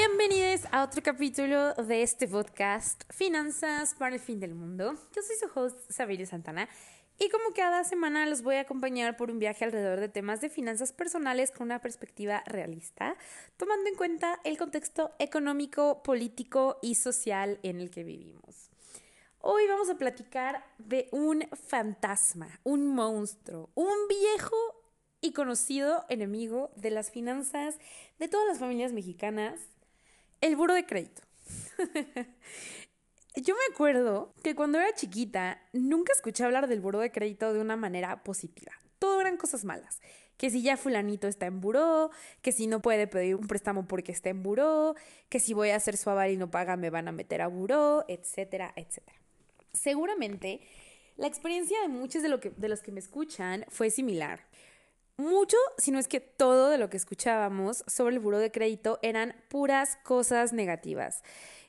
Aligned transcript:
Bienvenidos 0.00 0.62
a 0.72 0.82
otro 0.82 1.02
capítulo 1.02 1.74
de 1.74 2.02
este 2.02 2.26
podcast 2.26 3.02
Finanzas 3.12 3.94
para 3.98 4.14
el 4.14 4.20
fin 4.20 4.40
del 4.40 4.54
mundo. 4.54 4.94
Yo 5.14 5.20
soy 5.20 5.36
su 5.36 5.50
host 5.54 5.78
Sabiria 5.90 6.24
Santana 6.24 6.70
y 7.18 7.28
como 7.28 7.52
cada 7.54 7.84
semana 7.84 8.24
los 8.24 8.40
voy 8.40 8.54
a 8.54 8.60
acompañar 8.60 9.18
por 9.18 9.30
un 9.30 9.38
viaje 9.38 9.66
alrededor 9.66 10.00
de 10.00 10.08
temas 10.08 10.40
de 10.40 10.48
finanzas 10.48 10.94
personales 10.94 11.50
con 11.50 11.66
una 11.66 11.82
perspectiva 11.82 12.42
realista, 12.46 13.14
tomando 13.58 13.90
en 13.90 13.94
cuenta 13.94 14.40
el 14.44 14.56
contexto 14.56 15.12
económico, 15.18 16.02
político 16.02 16.78
y 16.80 16.94
social 16.94 17.58
en 17.62 17.78
el 17.78 17.90
que 17.90 18.02
vivimos. 18.02 18.70
Hoy 19.40 19.66
vamos 19.68 19.90
a 19.90 19.98
platicar 19.98 20.64
de 20.78 21.10
un 21.12 21.46
fantasma, 21.68 22.48
un 22.64 22.86
monstruo, 22.86 23.68
un 23.74 24.08
viejo 24.08 24.56
y 25.20 25.34
conocido 25.34 26.06
enemigo 26.08 26.70
de 26.76 26.90
las 26.90 27.10
finanzas 27.10 27.78
de 28.18 28.28
todas 28.28 28.48
las 28.48 28.58
familias 28.58 28.94
mexicanas 28.94 29.60
el 30.40 30.56
buro 30.56 30.74
de 30.74 30.86
crédito. 30.86 31.22
Yo 33.36 33.54
me 33.54 33.74
acuerdo 33.74 34.34
que 34.42 34.54
cuando 34.54 34.78
era 34.78 34.92
chiquita 34.94 35.62
nunca 35.72 36.12
escuché 36.12 36.44
hablar 36.44 36.66
del 36.66 36.80
buro 36.80 36.98
de 36.98 37.12
crédito 37.12 37.52
de 37.52 37.60
una 37.60 37.76
manera 37.76 38.24
positiva. 38.24 38.72
Todo 38.98 39.20
eran 39.20 39.36
cosas 39.36 39.64
malas. 39.64 40.00
Que 40.36 40.50
si 40.50 40.62
ya 40.62 40.76
fulanito 40.76 41.28
está 41.28 41.46
en 41.46 41.60
buró, 41.60 42.10
que 42.42 42.50
si 42.50 42.66
no 42.66 42.80
puede 42.80 43.06
pedir 43.06 43.36
un 43.36 43.46
préstamo 43.46 43.86
porque 43.86 44.10
está 44.10 44.30
en 44.30 44.42
buró, 44.42 44.94
que 45.28 45.38
si 45.38 45.52
voy 45.52 45.70
a 45.70 45.76
hacer 45.76 45.96
su 45.96 46.10
aval 46.10 46.30
y 46.30 46.36
no 46.36 46.50
paga 46.50 46.76
me 46.76 46.90
van 46.90 47.08
a 47.08 47.12
meter 47.12 47.42
a 47.42 47.46
buró, 47.46 48.04
etcétera, 48.08 48.72
etcétera. 48.74 49.18
Seguramente 49.72 50.60
la 51.16 51.26
experiencia 51.26 51.80
de 51.82 51.88
muchos 51.88 52.22
de, 52.22 52.30
lo 52.30 52.40
que, 52.40 52.50
de 52.50 52.68
los 52.68 52.80
que 52.80 52.92
me 52.92 53.00
escuchan 53.00 53.66
fue 53.68 53.90
similar. 53.90 54.40
Mucho, 55.20 55.58
si 55.76 55.90
no 55.90 55.98
es 55.98 56.08
que 56.08 56.18
todo 56.18 56.70
de 56.70 56.78
lo 56.78 56.88
que 56.88 56.96
escuchábamos 56.96 57.84
sobre 57.86 58.14
el 58.14 58.20
buro 58.20 58.38
de 58.38 58.50
crédito 58.50 58.98
eran 59.02 59.34
puras 59.50 59.98
cosas 60.02 60.54
negativas. 60.54 61.22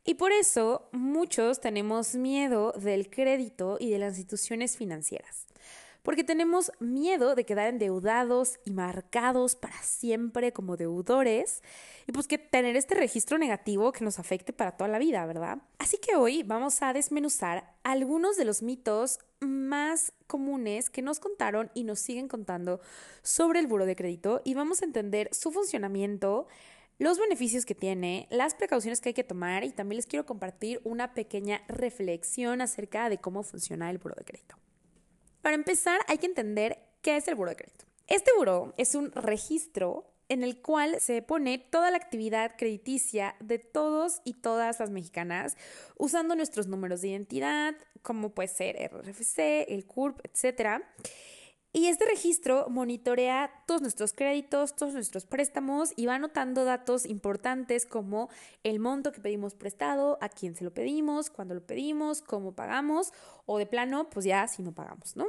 Y 0.06 0.14
por 0.14 0.32
eso 0.32 0.88
muchos 0.94 1.60
tenemos 1.60 2.16
miedo 2.16 2.72
del 2.72 3.10
crédito 3.10 3.76
y 3.78 3.90
de 3.90 4.00
las 4.00 4.18
instituciones 4.18 4.78
financieras 4.78 5.48
porque 6.02 6.24
tenemos 6.24 6.72
miedo 6.80 7.36
de 7.36 7.46
quedar 7.46 7.68
endeudados 7.68 8.60
y 8.66 8.72
marcados 8.72 9.56
para 9.56 9.80
siempre 9.84 10.52
como 10.52 10.78
deudores 10.78 11.62
y 12.08 12.12
pues 12.12 12.28
que 12.28 12.40
tener 12.40 12.76
este 12.76 12.96
registro 12.96 13.38
negativo 13.38 13.92
que 13.92 14.04
nos 14.04 14.18
afecte 14.18 14.52
para 14.52 14.72
toda 14.72 14.90
la 14.90 14.98
vida, 14.98 15.24
¿verdad? 15.28 15.60
Así 15.78 15.98
que 15.98 16.16
hoy 16.16 16.42
vamos 16.42 16.82
a 16.82 16.94
desmenuzar 16.94 17.71
algunos 17.84 18.38
de 18.38 18.46
los 18.46 18.62
mitos 18.62 19.20
más 19.40 20.14
comunes 20.28 20.90
que 20.90 21.02
nos 21.02 21.20
contaron 21.20 21.72
y 21.74 21.84
nos 21.84 22.00
siguen 22.00 22.28
contando 22.28 22.80
sobre 23.24 23.60
el 23.60 23.68
buro 23.68 23.86
de 23.86 23.96
crédito 23.96 24.42
y 24.44 24.54
vamos 24.54 24.82
a 24.82 24.86
entender 24.86 25.30
su 25.34 25.52
funcionamiento, 25.52 26.48
los 27.00 27.18
beneficios 27.18 27.66
que 27.66 27.76
tiene, 27.76 28.28
las 28.30 28.54
precauciones 28.54 29.02
que 29.02 29.10
hay 29.10 29.14
que 29.14 29.24
tomar 29.24 29.64
y 29.64 29.72
también 29.72 29.98
les 29.98 30.06
quiero 30.06 30.26
compartir 30.26 30.80
una 30.84 31.14
pequeña 31.14 31.64
reflexión 31.68 32.62
acerca 32.62 33.10
de 33.10 33.18
cómo 33.18 33.44
funciona 33.44 33.90
el 33.90 33.98
buro 33.98 34.16
de 34.16 34.26
crédito. 34.26 34.56
Para 35.42 35.56
empezar, 35.56 36.00
hay 36.08 36.20
que 36.20 36.28
entender 36.28 36.78
qué 37.02 37.18
es 37.18 37.28
el 37.28 37.36
buro 37.36 37.50
de 37.50 37.56
crédito. 37.56 37.86
Este 38.08 38.32
buro 38.38 38.74
es 38.78 38.94
un 38.94 39.12
registro 39.14 40.11
en 40.32 40.44
el 40.44 40.62
cual 40.62 41.02
se 41.02 41.22
pone 41.22 41.58
toda 41.58 41.92
la 41.92 41.98
actividad 41.98 42.54
crediticia 42.58 43.36
de 43.42 43.60
todos 43.60 44.22
y 44.24 44.36
todas 44.36 44.80
las 44.80 44.90
mexicanas 44.90 45.58
usando 45.98 46.38
nuestros 46.38 46.68
números 46.68 47.02
de 47.02 47.10
identidad, 47.10 47.76
como 48.02 48.30
puede 48.30 48.48
ser 48.48 48.78
RFC, 48.78 49.66
el 49.68 49.86
CURP, 49.86 50.22
etc. 50.24 50.84
Y 51.74 51.88
este 51.88 52.06
registro 52.06 52.70
monitorea 52.70 53.52
todos 53.68 53.82
nuestros 53.82 54.14
créditos, 54.14 54.74
todos 54.74 54.94
nuestros 54.94 55.26
préstamos 55.26 55.92
y 55.98 56.06
va 56.06 56.16
anotando 56.16 56.64
datos 56.64 57.06
importantes 57.06 57.86
como 57.86 58.30
el 58.64 58.80
monto 58.80 59.12
que 59.12 59.20
pedimos 59.20 59.54
prestado, 59.54 60.18
a 60.22 60.30
quién 60.30 60.56
se 60.56 60.64
lo 60.64 60.74
pedimos, 60.74 61.30
cuándo 61.30 61.56
lo 61.56 61.66
pedimos, 61.66 62.22
cómo 62.22 62.54
pagamos 62.54 63.12
o 63.46 63.58
de 63.58 63.66
plano, 63.66 64.10
pues 64.10 64.26
ya 64.26 64.48
si 64.48 64.64
no 64.64 64.74
pagamos, 64.74 65.18
¿no? 65.18 65.28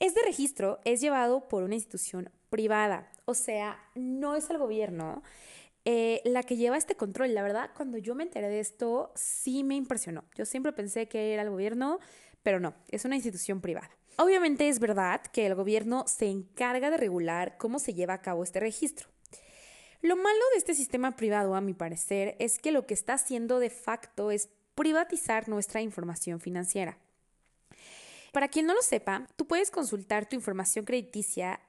Este 0.00 0.22
registro 0.24 0.80
es 0.84 1.00
llevado 1.00 1.46
por 1.46 1.62
una 1.62 1.74
institución 1.74 2.30
privada, 2.48 3.12
o 3.26 3.34
sea, 3.34 3.78
no 3.94 4.34
es 4.34 4.48
el 4.48 4.56
gobierno 4.56 5.22
eh, 5.84 6.22
la 6.24 6.42
que 6.42 6.56
lleva 6.56 6.78
este 6.78 6.94
control. 6.94 7.34
La 7.34 7.42
verdad, 7.42 7.70
cuando 7.76 7.98
yo 7.98 8.14
me 8.14 8.22
enteré 8.22 8.48
de 8.48 8.60
esto, 8.60 9.12
sí 9.14 9.62
me 9.62 9.76
impresionó. 9.76 10.24
Yo 10.34 10.46
siempre 10.46 10.72
pensé 10.72 11.06
que 11.06 11.34
era 11.34 11.42
el 11.42 11.50
gobierno, 11.50 11.98
pero 12.42 12.60
no, 12.60 12.74
es 12.88 13.04
una 13.04 13.16
institución 13.16 13.60
privada. 13.60 13.90
Obviamente 14.16 14.68
es 14.70 14.80
verdad 14.80 15.20
que 15.20 15.46
el 15.46 15.54
gobierno 15.54 16.04
se 16.06 16.26
encarga 16.26 16.90
de 16.90 16.96
regular 16.96 17.58
cómo 17.58 17.78
se 17.78 17.92
lleva 17.92 18.14
a 18.14 18.22
cabo 18.22 18.42
este 18.42 18.58
registro. 18.58 19.08
Lo 20.00 20.16
malo 20.16 20.44
de 20.52 20.58
este 20.58 20.74
sistema 20.74 21.14
privado, 21.14 21.54
a 21.54 21.60
mi 21.60 21.74
parecer, 21.74 22.36
es 22.38 22.58
que 22.58 22.72
lo 22.72 22.86
que 22.86 22.94
está 22.94 23.14
haciendo 23.14 23.58
de 23.58 23.68
facto 23.68 24.30
es 24.30 24.48
privatizar 24.74 25.46
nuestra 25.50 25.82
información 25.82 26.40
financiera. 26.40 26.98
Para 28.32 28.48
quien 28.48 28.66
no 28.66 28.74
lo 28.74 28.82
sepa, 28.82 29.26
tú 29.36 29.46
puedes 29.46 29.70
consultar 29.70 30.28
tu 30.28 30.36
información 30.36 30.84
crediticia 30.84 31.60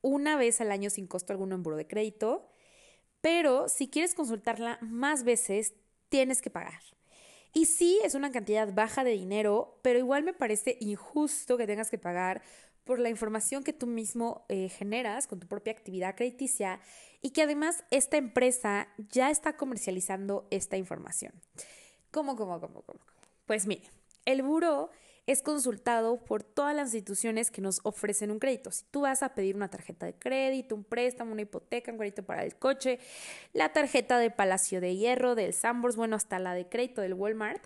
una 0.00 0.36
vez 0.36 0.60
al 0.60 0.70
año 0.70 0.90
sin 0.90 1.06
costo 1.06 1.32
alguno 1.32 1.54
en 1.54 1.62
buro 1.62 1.76
de 1.76 1.86
crédito, 1.86 2.48
pero 3.20 3.68
si 3.68 3.88
quieres 3.88 4.14
consultarla 4.14 4.78
más 4.80 5.24
veces, 5.24 5.74
tienes 6.08 6.40
que 6.40 6.50
pagar. 6.50 6.80
Y 7.52 7.66
sí, 7.66 7.98
es 8.04 8.14
una 8.14 8.30
cantidad 8.30 8.72
baja 8.72 9.02
de 9.02 9.12
dinero, 9.12 9.78
pero 9.82 9.98
igual 9.98 10.22
me 10.22 10.34
parece 10.34 10.76
injusto 10.80 11.56
que 11.56 11.66
tengas 11.66 11.90
que 11.90 11.98
pagar 11.98 12.42
por 12.84 13.00
la 13.00 13.08
información 13.08 13.64
que 13.64 13.72
tú 13.72 13.86
mismo 13.86 14.44
eh, 14.48 14.68
generas 14.68 15.26
con 15.26 15.40
tu 15.40 15.48
propia 15.48 15.72
actividad 15.72 16.14
crediticia 16.14 16.80
y 17.20 17.30
que 17.30 17.42
además 17.42 17.82
esta 17.90 18.16
empresa 18.16 18.88
ya 19.10 19.30
está 19.30 19.56
comercializando 19.56 20.46
esta 20.50 20.76
información. 20.76 21.32
¿Cómo, 22.12 22.36
cómo, 22.36 22.60
cómo, 22.60 22.82
cómo? 22.82 23.00
Pues 23.46 23.66
mire, 23.66 23.90
el 24.24 24.42
buro 24.42 24.90
es 25.26 25.42
consultado 25.42 26.24
por 26.24 26.44
todas 26.44 26.74
las 26.74 26.94
instituciones 26.94 27.50
que 27.50 27.60
nos 27.60 27.80
ofrecen 27.82 28.30
un 28.30 28.38
crédito. 28.38 28.70
Si 28.70 28.84
tú 28.90 29.02
vas 29.02 29.22
a 29.22 29.34
pedir 29.34 29.56
una 29.56 29.68
tarjeta 29.68 30.06
de 30.06 30.14
crédito, 30.14 30.74
un 30.76 30.84
préstamo, 30.84 31.32
una 31.32 31.42
hipoteca, 31.42 31.90
un 31.90 31.98
crédito 31.98 32.22
para 32.22 32.44
el 32.44 32.56
coche, 32.56 33.00
la 33.52 33.72
tarjeta 33.72 34.18
de 34.18 34.30
Palacio 34.30 34.80
de 34.80 34.96
Hierro, 34.96 35.34
del 35.34 35.52
Sambors, 35.52 35.96
bueno, 35.96 36.14
hasta 36.14 36.38
la 36.38 36.54
de 36.54 36.68
crédito 36.68 37.00
del 37.00 37.14
Walmart, 37.14 37.62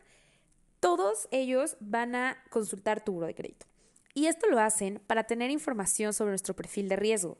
todos 0.81 1.29
ellos 1.31 1.77
van 1.81 2.15
a 2.15 2.43
consultar 2.49 3.05
tu 3.05 3.13
buro 3.13 3.27
de 3.27 3.35
crédito. 3.35 3.67
Y 4.15 4.27
esto 4.27 4.49
lo 4.49 4.59
hacen 4.59 5.01
para 5.07 5.25
tener 5.25 5.51
información 5.51 6.15
sobre 6.15 6.31
nuestro 6.31 6.57
perfil 6.57 6.89
de 6.89 6.97
riesgo. 6.97 7.39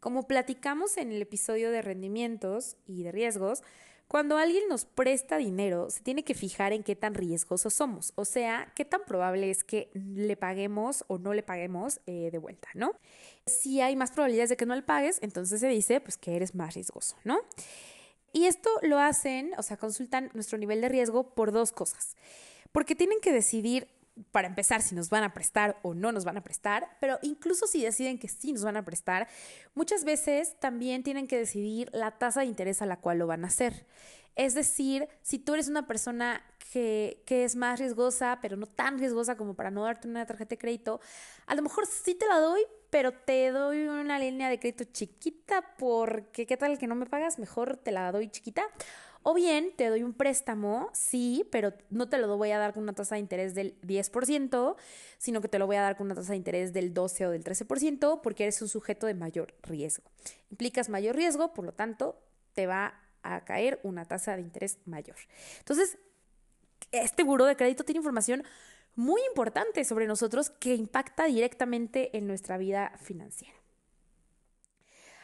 Como 0.00 0.26
platicamos 0.26 0.96
en 0.96 1.12
el 1.12 1.22
episodio 1.22 1.70
de 1.70 1.82
rendimientos 1.82 2.76
y 2.86 3.04
de 3.04 3.12
riesgos, 3.12 3.62
cuando 4.12 4.36
alguien 4.36 4.68
nos 4.68 4.84
presta 4.84 5.38
dinero, 5.38 5.88
se 5.88 6.02
tiene 6.02 6.22
que 6.22 6.34
fijar 6.34 6.74
en 6.74 6.82
qué 6.82 6.94
tan 6.94 7.14
riesgosos 7.14 7.72
somos, 7.72 8.12
o 8.14 8.26
sea, 8.26 8.70
qué 8.76 8.84
tan 8.84 9.00
probable 9.06 9.48
es 9.48 9.64
que 9.64 9.88
le 9.94 10.36
paguemos 10.36 11.02
o 11.08 11.16
no 11.16 11.32
le 11.32 11.42
paguemos 11.42 11.98
eh, 12.04 12.28
de 12.30 12.36
vuelta, 12.36 12.68
¿no? 12.74 12.92
Si 13.46 13.80
hay 13.80 13.96
más 13.96 14.10
probabilidades 14.10 14.50
de 14.50 14.58
que 14.58 14.66
no 14.66 14.74
le 14.74 14.82
pagues, 14.82 15.18
entonces 15.22 15.60
se 15.60 15.68
dice 15.68 15.98
pues 16.02 16.18
que 16.18 16.36
eres 16.36 16.54
más 16.54 16.74
riesgoso, 16.74 17.16
¿no? 17.24 17.40
Y 18.34 18.44
esto 18.44 18.68
lo 18.82 18.98
hacen, 18.98 19.52
o 19.56 19.62
sea, 19.62 19.78
consultan 19.78 20.30
nuestro 20.34 20.58
nivel 20.58 20.82
de 20.82 20.90
riesgo 20.90 21.34
por 21.34 21.50
dos 21.50 21.72
cosas. 21.72 22.14
Porque 22.70 22.94
tienen 22.94 23.18
que 23.22 23.32
decidir 23.32 23.88
para 24.30 24.48
empezar, 24.48 24.82
si 24.82 24.94
nos 24.94 25.10
van 25.10 25.24
a 25.24 25.32
prestar 25.32 25.78
o 25.82 25.94
no 25.94 26.12
nos 26.12 26.24
van 26.24 26.36
a 26.36 26.42
prestar, 26.42 26.96
pero 27.00 27.18
incluso 27.22 27.66
si 27.66 27.82
deciden 27.82 28.18
que 28.18 28.28
sí 28.28 28.52
nos 28.52 28.64
van 28.64 28.76
a 28.76 28.84
prestar, 28.84 29.28
muchas 29.74 30.04
veces 30.04 30.58
también 30.60 31.02
tienen 31.02 31.26
que 31.26 31.38
decidir 31.38 31.88
la 31.92 32.18
tasa 32.18 32.40
de 32.40 32.46
interés 32.46 32.82
a 32.82 32.86
la 32.86 33.00
cual 33.00 33.18
lo 33.18 33.26
van 33.26 33.44
a 33.44 33.48
hacer. 33.48 33.86
Es 34.36 34.54
decir, 34.54 35.08
si 35.22 35.38
tú 35.38 35.54
eres 35.54 35.68
una 35.68 35.86
persona 35.86 36.42
que, 36.72 37.22
que, 37.26 37.44
es 37.44 37.54
más 37.54 37.78
riesgosa, 37.78 38.38
pero 38.40 38.56
no 38.56 38.66
tan 38.66 38.98
riesgosa 38.98 39.36
como 39.36 39.54
para 39.54 39.70
no 39.70 39.82
darte 39.82 40.08
una 40.08 40.24
tarjeta 40.24 40.50
de 40.50 40.58
crédito, 40.58 41.00
a 41.46 41.54
lo 41.54 41.62
mejor 41.62 41.86
sí 41.86 42.14
te 42.14 42.26
la 42.26 42.38
doy, 42.38 42.62
pero 42.92 43.10
te 43.10 43.50
doy 43.52 43.88
una 43.88 44.18
línea 44.18 44.50
de 44.50 44.58
crédito 44.58 44.84
chiquita 44.84 45.64
porque 45.78 46.44
qué 46.44 46.58
tal 46.58 46.76
que 46.76 46.86
no 46.86 46.94
me 46.94 47.06
pagas, 47.06 47.38
mejor 47.38 47.78
te 47.78 47.90
la 47.90 48.12
doy 48.12 48.28
chiquita. 48.28 48.64
O 49.22 49.32
bien 49.32 49.72
te 49.74 49.88
doy 49.88 50.02
un 50.02 50.12
préstamo, 50.12 50.90
sí, 50.92 51.48
pero 51.50 51.72
no 51.88 52.10
te 52.10 52.18
lo 52.18 52.36
voy 52.36 52.50
a 52.50 52.58
dar 52.58 52.74
con 52.74 52.82
una 52.82 52.92
tasa 52.92 53.14
de 53.14 53.20
interés 53.20 53.54
del 53.54 53.80
10%, 53.80 54.76
sino 55.16 55.40
que 55.40 55.48
te 55.48 55.58
lo 55.58 55.66
voy 55.66 55.76
a 55.76 55.80
dar 55.80 55.96
con 55.96 56.04
una 56.04 56.16
tasa 56.16 56.32
de 56.32 56.36
interés 56.36 56.74
del 56.74 56.92
12 56.92 57.28
o 57.28 57.30
del 57.30 57.42
13% 57.42 58.20
porque 58.20 58.42
eres 58.42 58.60
un 58.60 58.68
sujeto 58.68 59.06
de 59.06 59.14
mayor 59.14 59.54
riesgo. 59.62 60.04
Implicas 60.50 60.90
mayor 60.90 61.16
riesgo, 61.16 61.54
por 61.54 61.64
lo 61.64 61.72
tanto, 61.72 62.20
te 62.52 62.66
va 62.66 63.00
a 63.22 63.42
caer 63.46 63.80
una 63.84 64.04
tasa 64.04 64.36
de 64.36 64.42
interés 64.42 64.76
mayor. 64.84 65.16
Entonces, 65.60 65.96
este 66.90 67.22
buro 67.22 67.46
de 67.46 67.56
crédito 67.56 67.84
tiene 67.84 68.00
información 68.00 68.44
muy 68.94 69.20
importante 69.28 69.84
sobre 69.84 70.06
nosotros 70.06 70.50
que 70.50 70.74
impacta 70.74 71.24
directamente 71.24 72.16
en 72.16 72.26
nuestra 72.26 72.58
vida 72.58 72.92
financiera. 73.00 73.54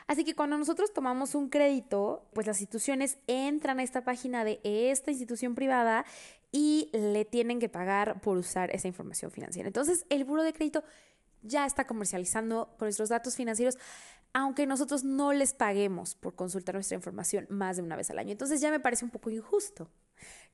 Así 0.06 0.24
que 0.24 0.34
cuando 0.34 0.56
nosotros 0.56 0.94
tomamos 0.94 1.34
un 1.34 1.50
crédito, 1.50 2.26
pues 2.32 2.46
las 2.46 2.60
instituciones 2.60 3.18
entran 3.26 3.78
a 3.78 3.82
esta 3.82 4.04
página 4.04 4.42
de 4.42 4.58
esta 4.64 5.10
institución 5.10 5.54
privada 5.54 6.06
y 6.50 6.88
le 6.94 7.26
tienen 7.26 7.60
que 7.60 7.68
pagar 7.68 8.20
por 8.22 8.38
usar 8.38 8.74
esa 8.74 8.88
información 8.88 9.30
financiera. 9.30 9.66
Entonces, 9.66 10.06
el 10.08 10.24
buro 10.24 10.42
de 10.42 10.54
crédito 10.54 10.82
ya 11.42 11.66
está 11.66 11.86
comercializando 11.86 12.74
con 12.78 12.86
nuestros 12.86 13.10
datos 13.10 13.36
financieros, 13.36 13.76
aunque 14.32 14.66
nosotros 14.66 15.04
no 15.04 15.34
les 15.34 15.52
paguemos 15.52 16.14
por 16.14 16.34
consultar 16.34 16.74
nuestra 16.74 16.96
información 16.96 17.46
más 17.50 17.76
de 17.76 17.82
una 17.82 17.96
vez 17.96 18.10
al 18.10 18.18
año. 18.18 18.32
Entonces 18.32 18.62
ya 18.62 18.70
me 18.70 18.80
parece 18.80 19.04
un 19.04 19.10
poco 19.10 19.30
injusto 19.30 19.90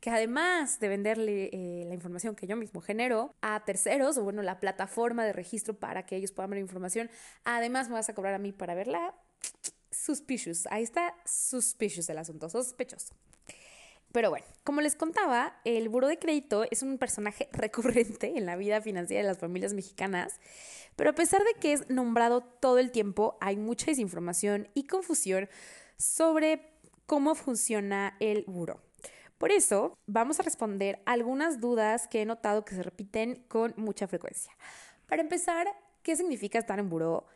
que 0.04 0.10
además 0.10 0.80
de 0.80 0.88
venderle 0.88 1.48
eh, 1.50 1.84
la 1.86 1.94
información 1.94 2.36
que 2.36 2.46
yo 2.46 2.56
mismo 2.56 2.82
genero 2.82 3.34
a 3.40 3.64
terceros, 3.64 4.18
o 4.18 4.22
bueno, 4.22 4.42
la 4.42 4.60
plataforma 4.60 5.24
de 5.24 5.32
registro 5.32 5.72
para 5.72 6.04
que 6.04 6.14
ellos 6.14 6.30
puedan 6.30 6.50
ver 6.50 6.60
información, 6.60 7.08
además 7.42 7.88
me 7.88 7.94
vas 7.94 8.10
a 8.10 8.14
cobrar 8.14 8.34
a 8.34 8.38
mí 8.38 8.52
para 8.52 8.74
verla. 8.74 9.14
Suspicious, 9.90 10.66
ahí 10.66 10.82
está 10.82 11.14
suspicious 11.24 12.06
el 12.10 12.18
asunto, 12.18 12.50
sospechoso. 12.50 13.14
Pero 14.12 14.28
bueno, 14.28 14.44
como 14.62 14.82
les 14.82 14.94
contaba, 14.94 15.58
el 15.64 15.88
buro 15.88 16.06
de 16.06 16.18
crédito 16.18 16.66
es 16.70 16.82
un 16.82 16.98
personaje 16.98 17.48
recurrente 17.52 18.36
en 18.36 18.44
la 18.44 18.56
vida 18.56 18.82
financiera 18.82 19.22
de 19.22 19.28
las 19.28 19.38
familias 19.38 19.72
mexicanas, 19.72 20.38
pero 20.96 21.08
a 21.08 21.14
pesar 21.14 21.42
de 21.44 21.58
que 21.58 21.72
es 21.72 21.88
nombrado 21.88 22.42
todo 22.42 22.78
el 22.78 22.90
tiempo, 22.90 23.38
hay 23.40 23.56
mucha 23.56 23.86
desinformación 23.86 24.68
y 24.74 24.86
confusión 24.86 25.48
sobre 25.96 26.74
cómo 27.06 27.34
funciona 27.34 28.18
el 28.20 28.44
buro. 28.46 28.82
Por 29.38 29.50
eso, 29.50 29.98
vamos 30.06 30.38
a 30.40 30.42
responder 30.42 31.02
algunas 31.06 31.60
dudas 31.60 32.08
que 32.08 32.22
he 32.22 32.24
notado 32.24 32.64
que 32.64 32.74
se 32.74 32.82
repiten 32.82 33.44
con 33.48 33.74
mucha 33.76 34.06
frecuencia. 34.06 34.52
Para 35.06 35.22
empezar, 35.22 35.66
¿qué 36.02 36.16
significa 36.16 36.58
estar 36.58 36.78
en 36.78 36.88
buró? 36.88 37.26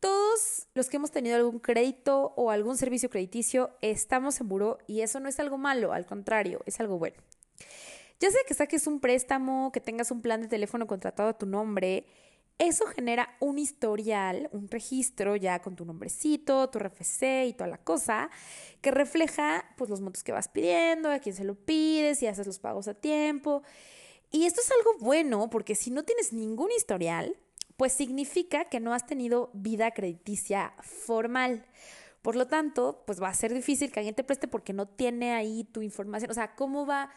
Todos 0.00 0.68
los 0.74 0.88
que 0.88 0.96
hemos 0.96 1.10
tenido 1.10 1.36
algún 1.36 1.58
crédito 1.58 2.34
o 2.36 2.50
algún 2.50 2.76
servicio 2.76 3.08
crediticio 3.08 3.70
estamos 3.80 4.40
en 4.40 4.48
buró 4.48 4.78
y 4.86 5.00
eso 5.00 5.20
no 5.20 5.28
es 5.28 5.40
algo 5.40 5.56
malo, 5.56 5.92
al 5.92 6.04
contrario, 6.04 6.60
es 6.66 6.78
algo 6.80 6.98
bueno. 6.98 7.16
Ya 8.20 8.30
sea 8.30 8.40
que 8.46 8.54
saques 8.54 8.86
un 8.86 9.00
préstamo, 9.00 9.72
que 9.72 9.80
tengas 9.80 10.10
un 10.10 10.22
plan 10.22 10.40
de 10.40 10.48
teléfono 10.48 10.86
contratado 10.86 11.28
a 11.28 11.38
tu 11.38 11.46
nombre, 11.46 12.06
eso 12.58 12.86
genera 12.86 13.36
un 13.40 13.58
historial, 13.58 14.48
un 14.52 14.68
registro 14.68 15.36
ya 15.36 15.60
con 15.60 15.76
tu 15.76 15.84
nombrecito, 15.84 16.70
tu 16.70 16.78
RFC 16.78 17.46
y 17.46 17.52
toda 17.52 17.68
la 17.68 17.78
cosa, 17.78 18.30
que 18.80 18.90
refleja 18.90 19.64
pues 19.76 19.90
los 19.90 20.00
montos 20.00 20.24
que 20.24 20.32
vas 20.32 20.48
pidiendo, 20.48 21.10
a 21.10 21.18
quién 21.18 21.34
se 21.34 21.44
lo 21.44 21.54
pides, 21.54 22.18
si 22.18 22.26
haces 22.26 22.46
los 22.46 22.58
pagos 22.58 22.88
a 22.88 22.94
tiempo. 22.94 23.62
Y 24.30 24.46
esto 24.46 24.60
es 24.60 24.70
algo 24.70 24.98
bueno 25.00 25.50
porque 25.50 25.74
si 25.74 25.90
no 25.90 26.02
tienes 26.02 26.32
ningún 26.32 26.70
historial, 26.70 27.36
pues 27.76 27.92
significa 27.92 28.66
que 28.66 28.80
no 28.80 28.94
has 28.94 29.06
tenido 29.06 29.50
vida 29.52 29.90
crediticia 29.90 30.72
formal. 30.80 31.66
Por 32.22 32.36
lo 32.36 32.46
tanto, 32.46 33.02
pues 33.06 33.22
va 33.22 33.28
a 33.28 33.34
ser 33.34 33.52
difícil 33.52 33.92
que 33.92 34.00
alguien 34.00 34.14
te 34.14 34.24
preste 34.24 34.48
porque 34.48 34.72
no 34.72 34.88
tiene 34.88 35.34
ahí 35.34 35.64
tu 35.64 35.82
información. 35.82 36.30
O 36.30 36.34
sea, 36.34 36.54
¿cómo 36.56 36.86
va? 36.86 37.10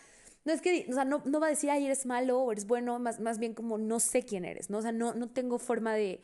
No 0.45 0.53
es 0.53 0.61
que, 0.61 0.87
o 0.89 0.93
sea, 0.93 1.05
no, 1.05 1.21
va 1.39 1.47
a 1.47 1.49
decir, 1.49 1.69
ay, 1.69 1.85
eres 1.85 2.05
malo 2.05 2.39
o 2.39 2.51
eres 2.51 2.65
bueno, 2.65 2.97
más, 2.99 3.19
más 3.19 3.39
bien 3.39 3.53
como 3.53 3.77
no 3.77 3.99
sé 3.99 4.23
quién 4.23 4.45
eres, 4.45 4.69
¿no? 4.69 4.77
O 4.77 4.81
sea, 4.81 4.91
no, 4.91 5.13
no 5.13 5.29
tengo 5.29 5.59
forma 5.59 5.93
de, 5.93 6.21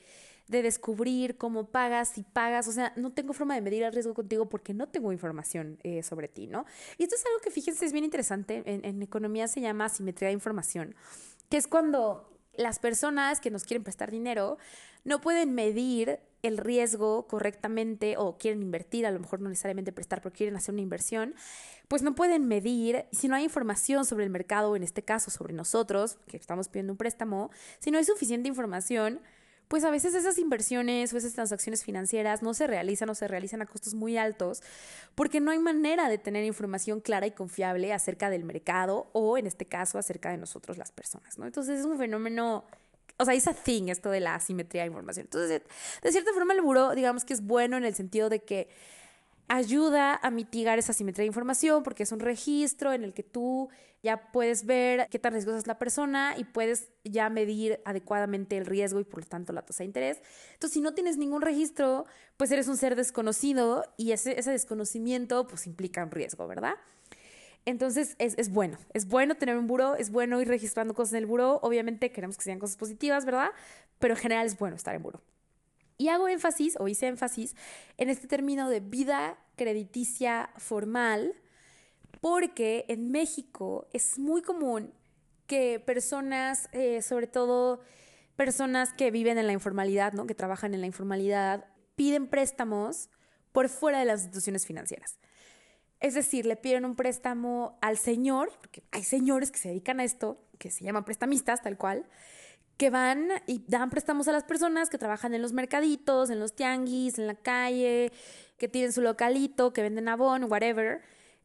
descubrir 0.48 1.38
cómo 1.38 1.72
pagas, 1.72 2.10
si 2.10 2.22
pagas, 2.22 2.68
o 2.68 2.72
sea, 2.72 2.94
no 2.96 3.12
tengo 3.12 3.34
forma 3.34 3.56
de 3.56 3.62
medir 3.62 3.82
el 3.82 3.92
riesgo 3.92 4.14
contigo 4.14 4.48
porque 4.48 4.76
no 4.76 4.88
tengo 4.88 5.12
información 5.12 5.80
eh, 5.82 6.04
sobre 6.04 6.28
ti, 6.28 6.46
¿no? 6.46 6.66
Y 7.00 7.04
esto 7.04 7.16
es 7.16 7.26
algo 7.26 7.40
que 7.40 7.50
fíjense 7.50 7.84
es 7.84 7.92
bien 7.92 8.06
interesante, 8.06 8.62
en, 8.66 8.86
en 8.86 9.02
economía 9.02 9.48
se 9.48 9.60
llama 9.60 9.86
asimetría 9.86 10.28
de 10.28 10.34
información, 10.34 10.96
que 11.50 11.58
es 11.58 11.68
cuando 11.68 12.30
las 12.58 12.80
personas 12.80 13.42
que 13.42 13.50
nos 13.50 13.64
quieren 13.64 13.84
prestar 13.84 14.12
dinero 14.12 14.58
no 15.04 15.20
pueden 15.22 15.54
medir 15.54 16.20
el 16.42 16.58
riesgo 16.58 17.28
correctamente 17.28 18.18
o 18.18 18.38
quieren 18.38 18.62
invertir, 18.62 19.06
a 19.06 19.12
lo 19.12 19.20
mejor 19.20 19.42
no 19.42 19.50
necesariamente 19.50 19.92
prestar, 19.92 20.22
pero 20.22 20.34
quieren 20.34 20.56
hacer 20.56 20.74
una 20.74 20.82
inversión, 20.82 21.36
pues 21.88 22.02
no 22.02 22.16
pueden 22.16 22.48
medir, 22.48 23.06
si 23.12 23.28
no 23.28 23.36
hay 23.36 23.44
información 23.44 24.06
sobre 24.06 24.24
el 24.24 24.30
mercado, 24.30 24.76
en 24.76 24.84
este 24.84 25.04
caso 25.04 25.32
sobre 25.32 25.54
nosotros, 25.54 26.18
que 26.28 26.38
estamos 26.38 26.70
pidiendo 26.70 26.94
un 26.94 26.98
préstamo, 26.98 27.52
si 27.80 27.92
no 27.92 27.98
hay 27.98 28.04
suficiente 28.04 28.48
información, 28.48 29.22
pues 29.68 29.84
a 29.84 29.90
veces 29.90 30.14
esas 30.14 30.38
inversiones 30.38 31.14
o 31.14 31.18
esas 31.18 31.34
transacciones 31.34 31.84
financieras 31.84 32.44
no 32.44 32.54
se 32.54 32.68
realizan 32.68 33.10
o 33.10 33.16
se 33.16 33.28
realizan 33.28 33.62
a 33.62 33.66
costos 33.66 33.96
muy 33.96 34.18
altos 34.18 34.62
porque 35.16 35.40
no 35.40 35.52
hay 35.52 35.60
manera 35.60 36.08
de 36.08 36.18
tener 36.18 36.44
información 36.44 37.02
clara 37.02 37.26
y 37.26 37.32
confiable 37.32 37.92
acerca 37.92 38.30
del 38.30 38.44
mercado 38.44 39.10
o 39.14 39.38
en 39.38 39.48
este 39.48 39.66
caso 39.66 39.98
acerca 39.98 40.30
de 40.30 40.38
nosotros 40.38 40.78
las 40.78 40.92
personas, 40.92 41.40
¿no? 41.40 41.46
Entonces 41.46 41.80
es 41.80 41.86
un 41.86 41.98
fenómeno 41.98 42.66
o 43.18 43.24
sea, 43.24 43.34
es 43.34 43.48
a 43.48 43.54
thing 43.54 43.88
esto 43.88 44.10
de 44.10 44.20
la 44.20 44.36
asimetría 44.36 44.81
de 44.81 44.88
información. 44.88 45.26
Entonces, 45.26 45.62
de 46.02 46.12
cierta 46.12 46.34
forma, 46.34 46.54
el 46.54 46.62
buró, 46.62 46.94
digamos 46.96 47.24
que 47.24 47.34
es 47.34 47.42
bueno 47.42 47.78
en 47.78 47.86
el 47.86 47.96
sentido 47.96 48.28
de 48.28 48.44
que 48.44 48.68
ayuda 49.47 50.15
a 50.15 50.31
mitigar 50.31 50.80
esa 50.80 50.92
asimetría 50.92 51.24
de 51.24 51.27
información 51.27 51.83
porque 51.83 52.03
es 52.03 52.12
un 52.12 52.19
registro 52.19 52.94
en 52.94 53.03
el 53.03 53.13
que 53.13 53.24
tú 53.24 53.69
ya 54.01 54.31
puedes 54.31 54.65
ver 54.65 55.07
qué 55.09 55.18
tan 55.19 55.33
riesgosa 55.33 55.57
es 55.57 55.68
la 55.68 55.80
persona 55.80 56.36
y 56.38 56.44
puedes 56.44 56.89
ya 57.03 57.30
medir 57.30 57.80
adecuadamente 57.86 58.57
el 58.57 58.65
riesgo 58.65 59.00
y 59.00 59.03
por 59.03 59.21
lo 59.21 59.25
tanto 59.25 59.51
la 59.51 59.63
tasa 59.63 59.83
de 59.83 59.86
interés. 59.86 60.21
Entonces, 60.53 60.74
si 60.74 60.81
no 60.81 60.94
tienes 60.94 61.18
ningún 61.18 61.42
registro, 61.42 62.06
pues 62.38 62.51
eres 62.51 62.68
un 62.68 62.77
ser 62.77 62.95
desconocido 62.95 63.83
y 63.97 64.12
ese, 64.12 64.36
desconocimiento 64.36 65.47
pues 65.47 65.65
implica 65.65 66.03
un 66.03 66.12
riesgo, 66.12 66.47
¿verdad? 66.47 66.75
Entonces 67.65 68.15
es, 68.19 68.36
es, 68.38 68.51
bueno, 68.51 68.77
es 68.94 69.07
bueno 69.07 69.36
tener 69.36 69.57
un 69.57 69.65
buro, 69.65 69.95
es 69.95 70.12
bueno 70.12 70.39
ir 70.39 70.47
registrando 70.47 70.94
cosas 70.94 71.13
en 71.13 71.19
el 71.19 71.25
buro, 71.25 71.59
obviamente 71.63 72.12
queremos 72.12 72.38
que 72.38 72.44
sean 72.44 72.59
cosas 72.59 72.77
positivas, 72.77 73.25
¿verdad? 73.25 73.50
Pero 73.97 74.13
en 74.13 74.19
general 74.19 74.45
es 74.45 74.57
bueno 74.57 74.75
estar 74.75 74.94
en 74.94 75.01
buro. 75.01 75.21
Y 75.97 76.09
hago 76.09 76.27
énfasis, 76.27 76.75
o 76.80 76.88
hice 76.88 77.07
énfasis, 77.07 77.56
en 77.97 78.09
este 78.09 78.27
término 78.27 78.69
de 78.69 78.81
vida 78.81 79.38
crediticia 79.56 80.50
formal, 80.57 81.33
porque 82.21 82.86
en 82.88 83.12
México 83.12 83.88
es 83.94 84.19
muy 84.19 84.42
común 84.42 84.94
que 85.47 85.80
personas, 85.80 86.69
eh, 86.71 87.01
sobre 87.01 87.27
todo 87.27 87.81
personas 88.36 88.94
que 88.94 89.12
viven 89.12 89.38
en 89.38 89.47
la 89.47 89.53
informalidad, 89.53 90.13
¿no? 90.13 90.25
que 90.25 90.36
trabajan 90.36 90.74
en 90.74 90.81
la 90.81 90.88
informalidad, 90.88 91.65
piden 91.95 92.27
préstamos 92.27 93.09
por 93.51 93.69
fuera 93.69 94.00
de 94.00 94.06
las 94.06 94.21
instituciones 94.21 94.65
financieras. 94.65 95.18
Es 96.01 96.13
decir, 96.13 96.45
le 96.45 96.57
piden 96.57 96.83
un 96.86 96.95
préstamo 96.95 97.77
al 97.81 97.97
señor, 97.97 98.51
porque 98.59 98.83
hay 98.92 99.03
señores 99.03 99.51
que 99.51 99.59
se 99.59 99.69
dedican 99.69 100.00
a 100.00 100.03
esto, 100.03 100.38
que 100.59 100.69
se 100.69 100.83
llaman 100.83 101.06
prestamistas, 101.06 101.62
tal 101.62 101.77
cual, 101.77 102.06
que 102.77 102.89
van 102.89 103.30
y 103.48 103.63
dan 103.68 103.89
préstamos 103.89 104.27
a 104.27 104.31
las 104.31 104.44
personas 104.44 104.89
que 104.89 104.98
trabajan 104.98 105.33
en 105.33 105.42
los 105.42 105.54
mercaditos, 105.54 106.30
en 106.30 106.39
los 106.39 106.56
tianguis, 106.56 107.18
en 107.18 107.27
la 107.27 107.36
calle, 107.36 108.12
que 108.57 108.68
tienen 108.68 108.92
su 108.92 109.01
localito, 109.01 109.74
que 109.74 109.81
venden 109.81 110.07
abón, 110.10 110.45
whatever. 110.51 111.01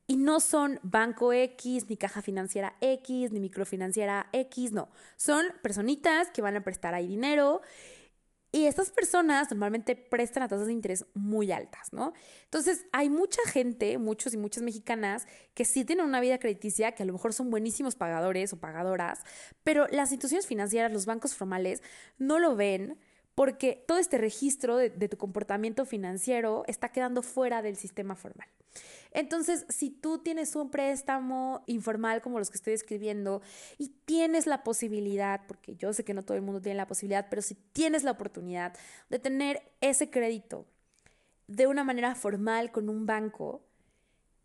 Y 0.06 0.17
no 0.17 0.41
son 0.41 0.81
banco 0.82 1.32
X, 1.32 1.88
ni 1.88 1.97
caja 1.97 2.21
financiera 2.21 2.75
X, 2.81 3.31
ni 3.31 3.38
microfinanciera 3.38 4.29
X, 4.32 4.73
no. 4.73 4.88
Son 5.17 5.47
personitas 5.62 6.31
que 6.31 6.43
van 6.43 6.56
a 6.56 6.65
prestar 6.65 6.94
ahí 6.94 7.06
dinero 7.06 7.62
y 8.52 8.66
estas 8.66 8.90
personas 8.90 9.50
normalmente 9.50 9.95
prestan 9.95 10.42
a 10.42 10.49
tasas 10.49 10.66
de 10.66 10.73
interés 10.73 11.04
muy 11.14 11.52
altas, 11.52 11.92
¿no? 11.92 12.12
Entonces, 12.45 12.87
hay 12.92 13.09
mucha 13.09 13.40
gente, 13.47 13.97
muchos 13.99 14.35
y 14.35 14.37
muchas 14.37 14.62
mexicanas, 14.62 15.26
que 15.54 15.64
sí 15.64 15.85
tienen 15.85 16.04
una 16.04 16.21
vida 16.21 16.38
crediticia, 16.38 16.92
que 16.92 17.04
a 17.04 17.07
lo 17.07 17.12
mejor 17.12 17.33
son 17.33 17.50
buenísimos 17.50 17.95
pagadores 17.95 18.52
o 18.52 18.59
pagadoras, 18.59 19.21
pero 19.62 19.87
las 19.88 20.11
instituciones 20.11 20.47
financieras, 20.47 20.92
los 20.92 21.07
bancos 21.07 21.35
formales, 21.35 21.83
no 22.19 22.38
lo 22.38 22.57
ven 22.57 22.99
porque 23.40 23.82
todo 23.87 23.97
este 23.97 24.18
registro 24.18 24.76
de, 24.76 24.90
tu 24.90 25.16
comportamiento 25.16 25.87
financiero 25.87 26.62
está 26.66 26.90
quedando 26.90 27.23
fuera 27.23 27.62
del 27.62 27.75
sistema 27.75 28.14
formal. 28.14 28.47
Entonces, 29.12 29.64
si 29.70 29.88
tú 29.88 30.18
tienes 30.18 30.54
un 30.56 30.70
préstamo 30.70 31.64
informal 31.66 32.20
como 32.20 32.38
los 32.38 32.50
que 32.50 32.59
estoy 32.59 32.75
escribiendo 32.75 33.40
y 33.78 33.94
tienes 34.04 34.47
la 34.47 34.62
posibilidad, 34.62 35.40
porque 35.49 35.75
yo 35.75 35.94
sé 35.94 36.04
que 36.04 36.12
no 36.12 36.23
todo 36.23 36.37
el 36.37 36.42
mundo 36.42 36.61
tiene 36.61 36.76
la 36.76 36.87
posibilidad, 36.87 37.28
pero 37.30 37.40
si 37.40 37.54
tienes 37.54 38.04
la 38.04 38.11
oportunidad 38.11 38.76
de 39.09 39.18
tener 39.18 39.62
ese 39.80 40.11
crédito 40.11 40.66
de 41.47 41.66
una 41.66 41.82
manera 41.82 42.14
formal 42.16 42.70
con 42.70 42.90
un 42.90 43.06
banco, 43.06 43.62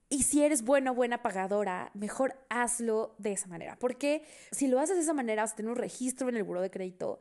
y 0.08 0.24
si 0.24 0.42
eres 0.42 0.64
buena 0.64 0.92
o 0.92 0.96
buena 0.96 1.22
pagadora, 1.22 1.92
mejor 1.96 2.36
hazlo 2.48 3.14
de 3.18 3.34
esa 3.34 3.48
manera. 3.48 3.78
Porque 3.78 4.24
si 4.52 4.68
lo 4.68 4.80
haces 4.80 4.96
de 4.96 5.02
esa 5.02 5.14
manera, 5.14 5.44
vas 5.44 5.52
a 5.52 5.56
tener 5.58 5.72
un 5.72 5.78
registro 5.78 6.30
en 6.30 6.38
el 6.38 6.44
buro 6.44 6.62
de 6.62 6.72
crédito 6.72 7.20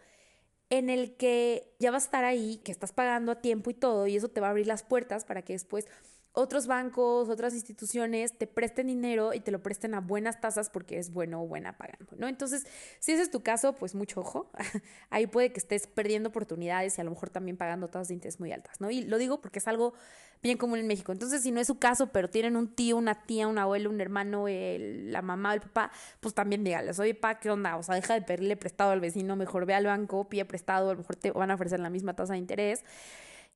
en 0.71 0.91
el 0.91 1.17
que 1.17 1.75
ya 1.79 1.91
vas 1.91 2.05
a 2.05 2.07
estar 2.07 2.25
ahí, 2.25 2.61
que 2.65 2.73
estás 2.73 2.93
pagando 2.93 3.33
a 3.33 3.41
tiempo 3.41 3.71
y 3.71 3.75
todo, 3.75 4.07
y 4.07 4.17
eso 4.17 4.29
te 4.29 4.41
va 4.41 4.49
a 4.49 4.51
abrir 4.51 4.67
las 4.67 4.83
puertas 4.83 5.25
para 5.25 5.43
que 5.43 5.53
después 5.53 5.87
otros 6.37 6.67
bancos, 6.67 7.29
otras 7.29 7.55
instituciones 7.55 8.37
te 8.37 8.49
presten 8.49 8.89
dinero 8.89 9.35
y 9.35 9.41
te 9.41 9.53
lo 9.53 9.63
presten 9.63 9.95
a 9.95 10.01
buenas 10.01 10.41
tasas 10.41 10.69
porque 10.69 10.99
es 10.99 11.13
bueno 11.13 11.41
o 11.41 11.47
buena 11.47 11.79
pagando, 11.79 12.17
¿no? 12.19 12.27
Entonces, 12.27 12.67
si 12.99 13.13
ese 13.13 13.23
es 13.23 13.31
tu 13.31 13.45
caso, 13.45 13.75
pues 13.75 13.95
mucho 13.95 14.21
ojo. 14.21 14.51
Ahí 15.11 15.29
puede 15.29 15.53
que 15.53 15.61
estés 15.61 15.87
perdiendo 15.87 16.31
oportunidades 16.31 16.99
y 16.99 17.01
a 17.01 17.05
lo 17.05 17.11
mejor 17.11 17.31
también 17.31 17.57
pagando 17.57 17.87
tasas 17.87 18.09
de 18.09 18.15
interés 18.15 18.41
muy 18.41 18.51
altas, 18.51 18.81
¿no? 18.81 18.91
Y 18.91 19.03
lo 19.03 19.17
digo 19.19 19.41
porque 19.41 19.61
es 19.61 19.69
algo 19.69 19.95
bien 20.43 20.59
común 20.59 20.81
en 20.81 20.89
México. 20.89 21.13
Entonces, 21.13 21.41
si 21.41 21.53
no 21.53 21.61
es 21.61 21.69
su 21.69 21.79
caso, 21.79 22.09
pero 22.09 22.29
tienen 22.29 22.57
un 22.57 22.75
tío, 22.75 22.97
una 22.97 23.27
tía, 23.27 23.47
un 23.47 23.59
abuelo, 23.59 23.89
un 23.89 24.01
hermano, 24.01 24.47
la 24.49 25.23
mamá, 25.23 25.55
el 25.55 25.61
papá, 25.61 25.93
pues 26.19 26.35
también 26.35 26.65
dígales, 26.65 26.99
oye, 26.99 27.15
pa, 27.15 27.39
¿qué 27.39 27.49
onda? 27.49 27.77
O 27.77 27.85
sea, 27.85 27.95
deja 27.95 28.15
de 28.15 28.23
pedirle 28.23 28.57
prestado 28.57 28.91
al 28.91 29.01
vecino, 29.01 29.37
mejor 29.37 29.67
ve 29.67 29.75
al 29.75 29.87
banco, 29.87 30.29
pide 30.29 30.45
prestado, 30.45 30.91
a 30.91 30.95
lo 30.95 30.99
mejor 30.99 31.15
te 31.15 31.31
van 31.31 31.53
a 31.53 31.55
ofrecer 31.55 31.79
la 31.79 31.91
misma 31.91 32.15
tasa 32.17 32.33
de 32.33 32.41
interés 32.41 32.83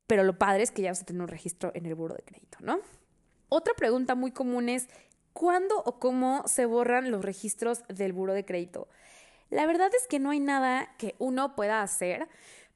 pero 0.09 0.25
lo 0.25 0.37
padre 0.37 0.65
es 0.65 0.73
que 0.73 0.83
ya 0.83 0.91
vas 0.91 1.03
a 1.03 1.05
tener 1.05 1.23
un 1.23 1.29
registro 1.29 1.71
en 1.75 1.87
el 1.87 1.95
buro 1.95 2.17
de 2.17 2.23
crédito, 2.23 2.59
¿no? 2.61 2.81
Otra 3.49 3.75
pregunta 3.75 4.17
muy 4.17 4.33
común 4.33 4.69
es, 4.69 4.89
¿cuándo 5.33 5.81
o 5.85 6.01
cómo 6.01 6.43
se 6.49 6.67
borran 6.67 7.13
los 7.13 7.25
registros 7.25 7.85
del 7.89 8.13
buro 8.13 8.33
de 8.33 8.45
crédito? 8.45 8.89
La 9.51 9.67
verdad 9.67 9.91
es 9.95 10.07
que 10.09 10.19
no 10.19 10.31
hay 10.31 10.41
nada 10.41 10.95
que 10.99 11.15
uno 11.19 11.55
pueda 11.55 11.83
hacer 11.83 12.27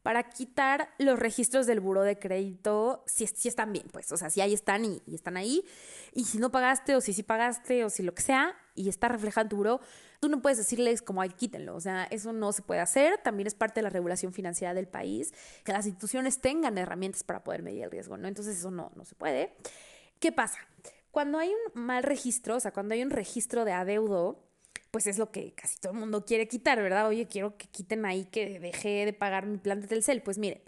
para 0.02 0.24
quitar 0.30 0.88
los 0.98 1.18
registros 1.18 1.66
del 1.66 1.80
buro 1.80 2.02
de 2.02 2.18
crédito 2.18 3.04
si, 3.06 3.24
están 3.24 3.72
bien, 3.72 3.86
pues, 3.92 4.10
o 4.12 4.16
sea, 4.16 4.30
si 4.30 4.40
ahí 4.40 4.52
están 4.52 4.84
y, 4.84 5.02
están 5.12 5.36
ahí, 5.36 5.64
y 6.12 6.24
si 6.24 6.38
no 6.38 6.50
pagaste 6.50 6.96
o 6.96 7.00
si 7.00 7.12
sí 7.12 7.22
pagaste 7.22 7.84
o 7.84 7.90
si 7.90 8.02
lo 8.02 8.14
que 8.14 8.22
sea, 8.22 8.56
y 8.74 8.88
está 8.88 9.08
reflejado 9.08 9.44
en 9.44 9.48
tu 9.48 9.56
buro, 9.56 9.80
tú 10.20 10.28
no 10.28 10.42
puedes 10.42 10.58
decirles 10.58 11.02
como, 11.02 11.22
ay, 11.22 11.30
quítenlo, 11.30 11.74
o 11.74 11.80
sea, 11.80 12.04
eso 12.04 12.32
no 12.32 12.52
se 12.52 12.62
puede 12.62 12.80
hacer, 12.80 13.18
también 13.18 13.46
es 13.46 13.54
parte 13.54 13.80
de 13.80 13.82
la 13.82 13.90
regulación 13.90 14.32
financiera 14.32 14.74
del 14.74 14.88
país, 14.88 15.32
que 15.64 15.72
las 15.72 15.86
instituciones 15.86 16.40
tengan 16.40 16.78
herramientas 16.78 17.22
para 17.22 17.44
poder 17.44 17.62
medir 17.62 17.84
el 17.84 17.90
riesgo, 17.90 18.16
¿no? 18.16 18.28
Entonces 18.28 18.58
eso 18.58 18.70
no, 18.70 18.90
no 18.96 19.04
se 19.04 19.14
puede. 19.14 19.54
¿Qué 20.18 20.32
pasa? 20.32 20.58
Cuando 21.10 21.38
hay 21.38 21.50
un 21.50 21.82
mal 21.82 22.02
registro, 22.02 22.56
o 22.56 22.60
sea, 22.60 22.72
cuando 22.72 22.94
hay 22.94 23.02
un 23.02 23.10
registro 23.10 23.64
de 23.64 23.72
adeudo, 23.72 24.42
pues 24.92 25.06
es 25.06 25.18
lo 25.18 25.32
que 25.32 25.52
casi 25.54 25.78
todo 25.80 25.92
el 25.92 25.98
mundo 25.98 26.24
quiere 26.26 26.46
quitar, 26.46 26.80
¿verdad? 26.80 27.08
Oye, 27.08 27.26
quiero 27.26 27.56
que 27.56 27.66
quiten 27.66 28.04
ahí 28.04 28.26
que 28.26 28.60
dejé 28.60 29.06
de 29.06 29.14
pagar 29.14 29.46
mi 29.46 29.56
plan 29.56 29.80
de 29.80 29.88
Telcel. 29.88 30.22
Pues 30.22 30.36
miren, 30.36 30.60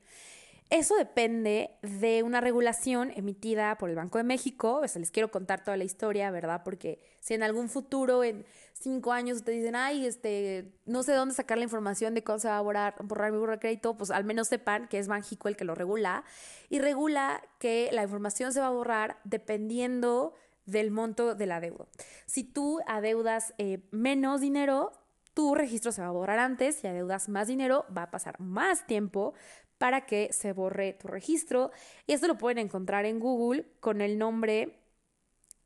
eso 0.71 0.97
depende 0.97 1.71
de 1.83 2.23
una 2.23 2.41
regulación 2.41 3.13
emitida 3.15 3.77
por 3.77 3.91
el 3.91 3.97
Banco 3.97 4.17
de 4.17 4.25
México. 4.25 4.81
O 4.83 4.89
sea, 4.89 4.99
les 4.99 5.11
quiero 5.11 5.31
contar 5.31 5.63
toda 5.63 5.77
la 5.77 5.85
historia, 5.85 6.31
¿verdad? 6.31 6.63
Porque 6.65 7.01
si 7.21 7.35
en 7.35 7.43
algún 7.43 7.69
futuro, 7.69 8.25
en 8.25 8.47
cinco 8.73 9.13
años, 9.13 9.37
ustedes 9.37 9.59
dicen, 9.59 9.77
ay, 9.77 10.07
este, 10.07 10.73
no 10.87 11.03
sé 11.03 11.13
dónde 11.13 11.35
sacar 11.35 11.59
la 11.59 11.65
información 11.65 12.15
de 12.15 12.25
cómo 12.25 12.39
se 12.39 12.49
va 12.49 12.57
a 12.57 12.63
borrar, 12.63 12.95
borrar 13.03 13.31
mi 13.31 13.37
burro 13.37 13.53
de 13.53 13.59
crédito, 13.59 13.95
pues 13.99 14.11
al 14.11 14.25
menos 14.25 14.49
sepan 14.49 14.89
que 14.89 14.99
es 14.99 15.07
Banjico 15.07 15.49
el 15.49 15.57
que 15.57 15.65
lo 15.65 15.75
regula. 15.75 16.25
Y 16.71 16.79
regula 16.79 17.43
que 17.59 17.91
la 17.93 18.03
información 18.03 18.55
se 18.55 18.61
va 18.61 18.69
a 18.69 18.71
borrar 18.71 19.19
dependiendo 19.25 20.33
del 20.67 20.91
monto 20.91 21.35
del 21.35 21.53
adeudo. 21.53 21.89
Si 22.27 22.45
tú 22.45 22.81
adeudas 22.87 23.55
eh, 23.59 23.81
menos 23.91 24.41
dinero, 24.41 24.93
tu 25.35 25.55
registro 25.55 25.93
se 25.93 26.01
va 26.03 26.09
a 26.09 26.13
borrar 26.13 26.39
antes. 26.39 26.77
Si 26.77 26.87
adeudas 26.87 27.29
más 27.29 27.49
dinero, 27.49 27.85
va 27.97 28.05
a 28.05 28.11
pasar 28.11 28.39
más 28.41 28.87
tiempo 28.87 29.35
para 29.79 30.07
que 30.07 30.33
se 30.33 30.53
borre 30.53 30.95
tu 30.95 31.09
registro. 31.09 31.71
Y 32.07 32.13
esto 32.13 32.29
lo 32.29 32.39
pueden 32.39 32.59
encontrar 32.59 33.05
en 33.05 33.19
Google 33.21 33.67
con 33.81 34.01
el 34.01 34.19
nombre 34.19 34.79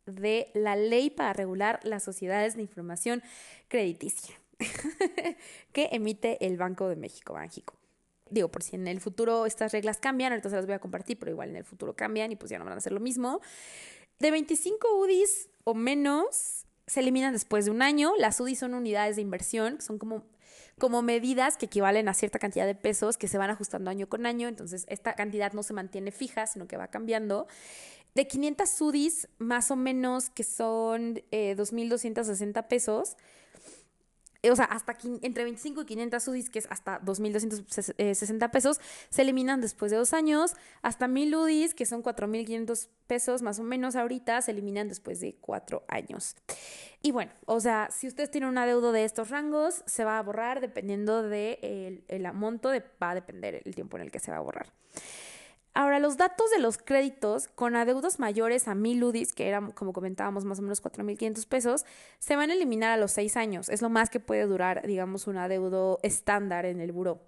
de 0.07 0.51
la 0.55 0.75
ley 0.75 1.11
para 1.11 1.35
regular 1.35 1.81
las 1.83 2.03
sociedades 2.03 2.57
de 2.57 2.63
información 2.63 3.23
crediticia 3.69 4.35
que 5.73 5.91
emite 5.93 6.45
el 6.47 6.57
Banco 6.57 6.89
de 6.89 6.97
México, 6.97 7.35
Banjico. 7.35 7.75
Digo, 8.31 8.49
por 8.49 8.63
si 8.63 8.77
en 8.77 8.87
el 8.87 9.01
futuro 9.01 9.47
estas 9.47 9.73
reglas 9.73 9.99
cambian, 9.99 10.33
entonces 10.33 10.57
las 10.57 10.67
voy 10.67 10.75
a 10.75 10.79
compartir, 10.79 11.19
pero 11.19 11.33
igual 11.33 11.51
en 11.51 11.57
el 11.57 11.65
futuro 11.65 11.95
cambian 11.95 12.31
y 12.33 12.37
pues 12.37 12.51
ya 12.51 12.59
no 12.59 12.65
van 12.65 12.75
a 12.75 12.77
hacer 12.77 12.93
lo 12.93 13.01
mismo. 13.01 13.41
De 14.19 14.31
25 14.31 14.97
UDIs 14.97 15.49
o 15.65 15.75
menos 15.75 16.67
se 16.87 17.01
eliminan 17.01 17.33
después 17.33 17.67
de 17.67 17.71
un 17.71 17.83
año. 17.83 18.13
Las 18.19 18.41
UDIs 18.41 18.59
son 18.59 18.75
unidades 18.75 19.17
de 19.17 19.23
inversión, 19.23 19.81
son 19.81 19.99
como, 19.99 20.25
como 20.79 21.03
medidas 21.03 21.57
que 21.57 21.67
equivalen 21.67 22.09
a 22.09 22.15
cierta 22.15 22.39
cantidad 22.39 22.67
de 22.67 22.75
pesos 22.75 23.17
que 23.17 23.29
se 23.29 23.39
van 23.39 23.51
ajustando 23.51 23.91
año 23.91 24.09
con 24.09 24.27
año. 24.27 24.49
Entonces, 24.49 24.87
esta 24.89 25.15
cantidad 25.15 25.53
no 25.53 25.63
se 25.63 25.73
mantiene 25.73 26.11
fija, 26.11 26.47
sino 26.47 26.67
que 26.67 26.77
va 26.77 26.89
cambiando. 26.89 27.47
De 28.15 28.27
500 28.27 28.81
UDIs, 28.81 29.29
más 29.39 29.71
o 29.71 29.77
menos, 29.77 30.31
que 30.31 30.43
son 30.43 31.23
eh, 31.31 31.55
2.260 31.57 32.67
pesos, 32.67 33.17
o 34.45 34.57
sea, 34.57 34.67
hasta 34.67 34.97
entre 35.23 35.45
25 35.45 35.83
y 35.83 35.85
500 35.85 36.29
UDIs, 36.29 36.51
que 36.51 36.61
es 36.61 36.67
hasta 36.71 37.01
2.260 37.01 38.51
pesos, 38.51 38.81
se 39.11 39.23
eliminan 39.23 39.61
después 39.61 39.91
de 39.91 39.97
dos 39.97 40.13
años. 40.13 40.55
Hasta 40.83 41.09
1.000 41.09 41.37
UDIs, 41.37 41.75
que 41.75 41.87
son 41.87 42.03
4.500 42.03 42.89
pesos 43.07 43.43
más 43.43 43.59
o 43.59 43.65
menos 43.65 43.97
ahorita, 43.97 44.41
se 44.43 44.53
eliminan 44.53 44.89
después 44.89 45.21
de 45.21 45.35
cuatro 45.41 45.85
años. 45.89 46.37
Y 47.03 47.11
bueno, 47.11 47.33
o 47.47 47.61
sea, 47.61 47.89
si 47.91 48.07
ustedes 48.07 48.31
tienen 48.31 48.51
un 48.51 48.59
adeudo 48.59 48.93
de 48.93 49.05
estos 49.05 49.31
rangos, 49.31 49.83
se 49.87 50.05
va 50.05 50.19
a 50.19 50.23
borrar 50.23 50.61
dependiendo 50.61 51.23
del 51.23 51.31
de 51.31 52.05
el, 52.09 52.33
monto, 52.33 52.71
va 53.03 53.11
a 53.11 53.15
depender 53.15 53.63
el 53.65 53.75
tiempo 53.75 53.97
en 53.97 54.05
el 54.05 54.11
que 54.11 54.19
se 54.19 54.31
va 54.31 54.37
a 54.37 54.41
borrar. 54.41 54.73
Ahora, 55.79 56.01
los 56.01 56.17
datos 56.17 56.51
de 56.51 56.59
los 56.59 56.77
créditos 56.77 57.47
con 57.47 57.77
adeudos 57.77 58.19
mayores 58.19 58.67
a 58.67 58.75
1000 58.75 59.05
UDIs, 59.05 59.33
que 59.33 59.47
eran, 59.47 59.71
como 59.71 59.93
comentábamos, 59.93 60.45
más 60.45 60.59
o 60.59 60.63
menos 60.63 60.83
4.500 60.83 61.47
pesos, 61.47 61.87
se 62.19 62.35
van 62.35 62.51
a 62.51 62.55
eliminar 62.55 62.91
a 62.91 62.97
los 62.97 63.13
6 63.13 63.37
años. 63.37 63.69
Es 63.69 63.81
lo 63.81 63.89
más 63.89 64.11
que 64.11 64.19
puede 64.19 64.43
durar, 64.43 64.85
digamos, 64.85 65.29
un 65.29 65.37
adeudo 65.37 66.01
estándar 66.03 66.67
en 66.67 66.81
el 66.81 66.91
buró. 66.91 67.23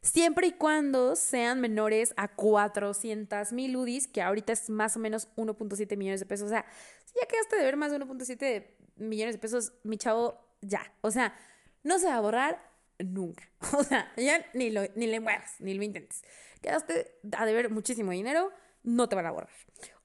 Siempre 0.00 0.46
y 0.46 0.52
cuando 0.52 1.14
sean 1.14 1.60
menores 1.60 2.14
a 2.16 2.28
400 2.28 3.52
mil 3.52 3.76
UDIs, 3.76 4.08
que 4.08 4.22
ahorita 4.22 4.54
es 4.54 4.70
más 4.70 4.96
o 4.96 4.98
menos 4.98 5.28
1.7 5.36 5.94
millones 5.98 6.20
de 6.20 6.26
pesos. 6.26 6.46
O 6.46 6.48
sea, 6.48 6.64
si 7.04 7.20
ya 7.20 7.28
quedaste 7.28 7.56
de 7.56 7.64
ver 7.64 7.76
más 7.76 7.92
de 7.92 7.98
1.7 7.98 8.66
millones 8.96 9.34
de 9.34 9.38
pesos, 9.38 9.74
mi 9.82 9.98
chavo, 9.98 10.40
ya. 10.62 10.90
O 11.02 11.10
sea, 11.10 11.34
no 11.82 11.98
se 11.98 12.06
va 12.06 12.16
a 12.16 12.20
borrar 12.20 12.69
nunca. 13.04 13.44
O 13.78 13.84
sea, 13.84 14.12
ya 14.16 14.44
ni, 14.54 14.70
lo, 14.70 14.82
ni 14.94 15.06
le 15.06 15.20
muevas, 15.20 15.56
ni 15.60 15.74
lo 15.74 15.82
intentes 15.82 16.22
quedaste 16.60 17.18
a 17.36 17.46
deber 17.46 17.70
muchísimo 17.70 18.12
dinero, 18.12 18.50
no 18.82 19.08
te 19.08 19.16
van 19.16 19.26
a 19.26 19.30
borrar. 19.30 19.50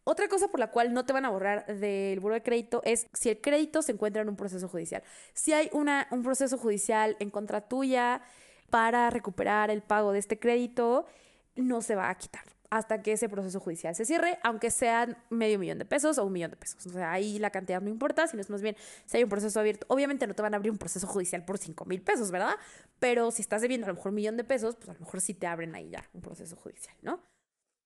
Otra 0.04 0.28
cosa 0.28 0.50
por 0.50 0.60
la 0.60 0.70
cual 0.70 0.94
no 0.94 1.06
te 1.06 1.14
van 1.14 1.26
a 1.26 1.30
borrar 1.30 1.66
del 1.66 2.20
buro 2.20 2.36
de 2.36 2.44
crédito 2.44 2.82
es 2.84 3.08
si 3.14 3.30
el 3.30 3.42
crédito 3.42 3.82
se 3.82 3.94
encuentra 3.94 4.22
en 4.22 4.30
un 4.30 4.36
proceso 4.36 4.68
judicial. 4.68 5.04
Si 5.34 5.52
hay 5.52 5.70
una, 5.74 6.08
un 6.12 6.22
proceso 6.22 6.58
judicial 6.58 7.18
en 7.20 7.32
contra 7.32 7.68
tuya 7.68 8.22
para 8.70 9.10
recuperar 9.10 9.72
el 9.72 9.82
pago 9.82 10.12
de 10.12 10.20
este 10.20 10.38
crédito, 10.38 11.08
no 11.56 11.82
se 11.82 11.96
va 11.96 12.10
a 12.10 12.16
quitar 12.16 12.55
hasta 12.76 13.02
que 13.02 13.14
ese 13.14 13.30
proceso 13.30 13.62
judicial 13.62 13.96
se 13.96 14.04
cierre, 14.04 14.38
aunque 14.44 14.70
sean 14.70 15.18
medio 15.30 15.58
millón 15.58 15.78
de 15.78 15.86
pesos 15.86 16.18
o 16.18 16.26
un 16.26 16.34
millón 16.34 16.52
de 16.52 16.58
pesos. 16.58 16.86
O 16.86 16.90
sea, 16.90 17.14
ahí 17.14 17.40
la 17.40 17.50
cantidad 17.50 17.82
no 17.82 17.90
importa, 17.90 18.28
sino 18.28 18.42
es 18.42 18.50
más 18.50 18.62
bien 18.62 18.76
si 19.06 19.16
hay 19.16 19.24
un 19.24 19.30
proceso 19.30 19.58
abierto. 19.62 19.86
Obviamente 19.88 20.28
no 20.28 20.34
te 20.34 20.42
van 20.42 20.54
a 20.54 20.58
abrir 20.58 20.74
un 20.74 20.78
proceso 20.78 21.08
judicial 21.08 21.46
por 21.46 21.58
5 21.58 21.86
mil 21.86 22.02
pesos, 22.02 22.32
¿verdad? 22.32 22.56
Pero 23.00 23.32
si 23.32 23.42
estás 23.42 23.62
debiendo 23.62 23.86
a 23.86 23.88
lo 23.88 23.96
mejor 23.96 24.10
un 24.10 24.16
millón 24.16 24.36
de 24.36 24.44
pesos, 24.44 24.76
pues 24.76 24.90
a 24.90 24.94
lo 24.94 25.00
mejor 25.00 25.22
sí 25.22 25.34
te 25.34 25.48
abren 25.48 25.74
ahí 25.74 25.90
ya 25.90 26.04
un 26.14 26.20
proceso 26.20 26.58
judicial, 26.58 26.98
¿no? 27.02 27.24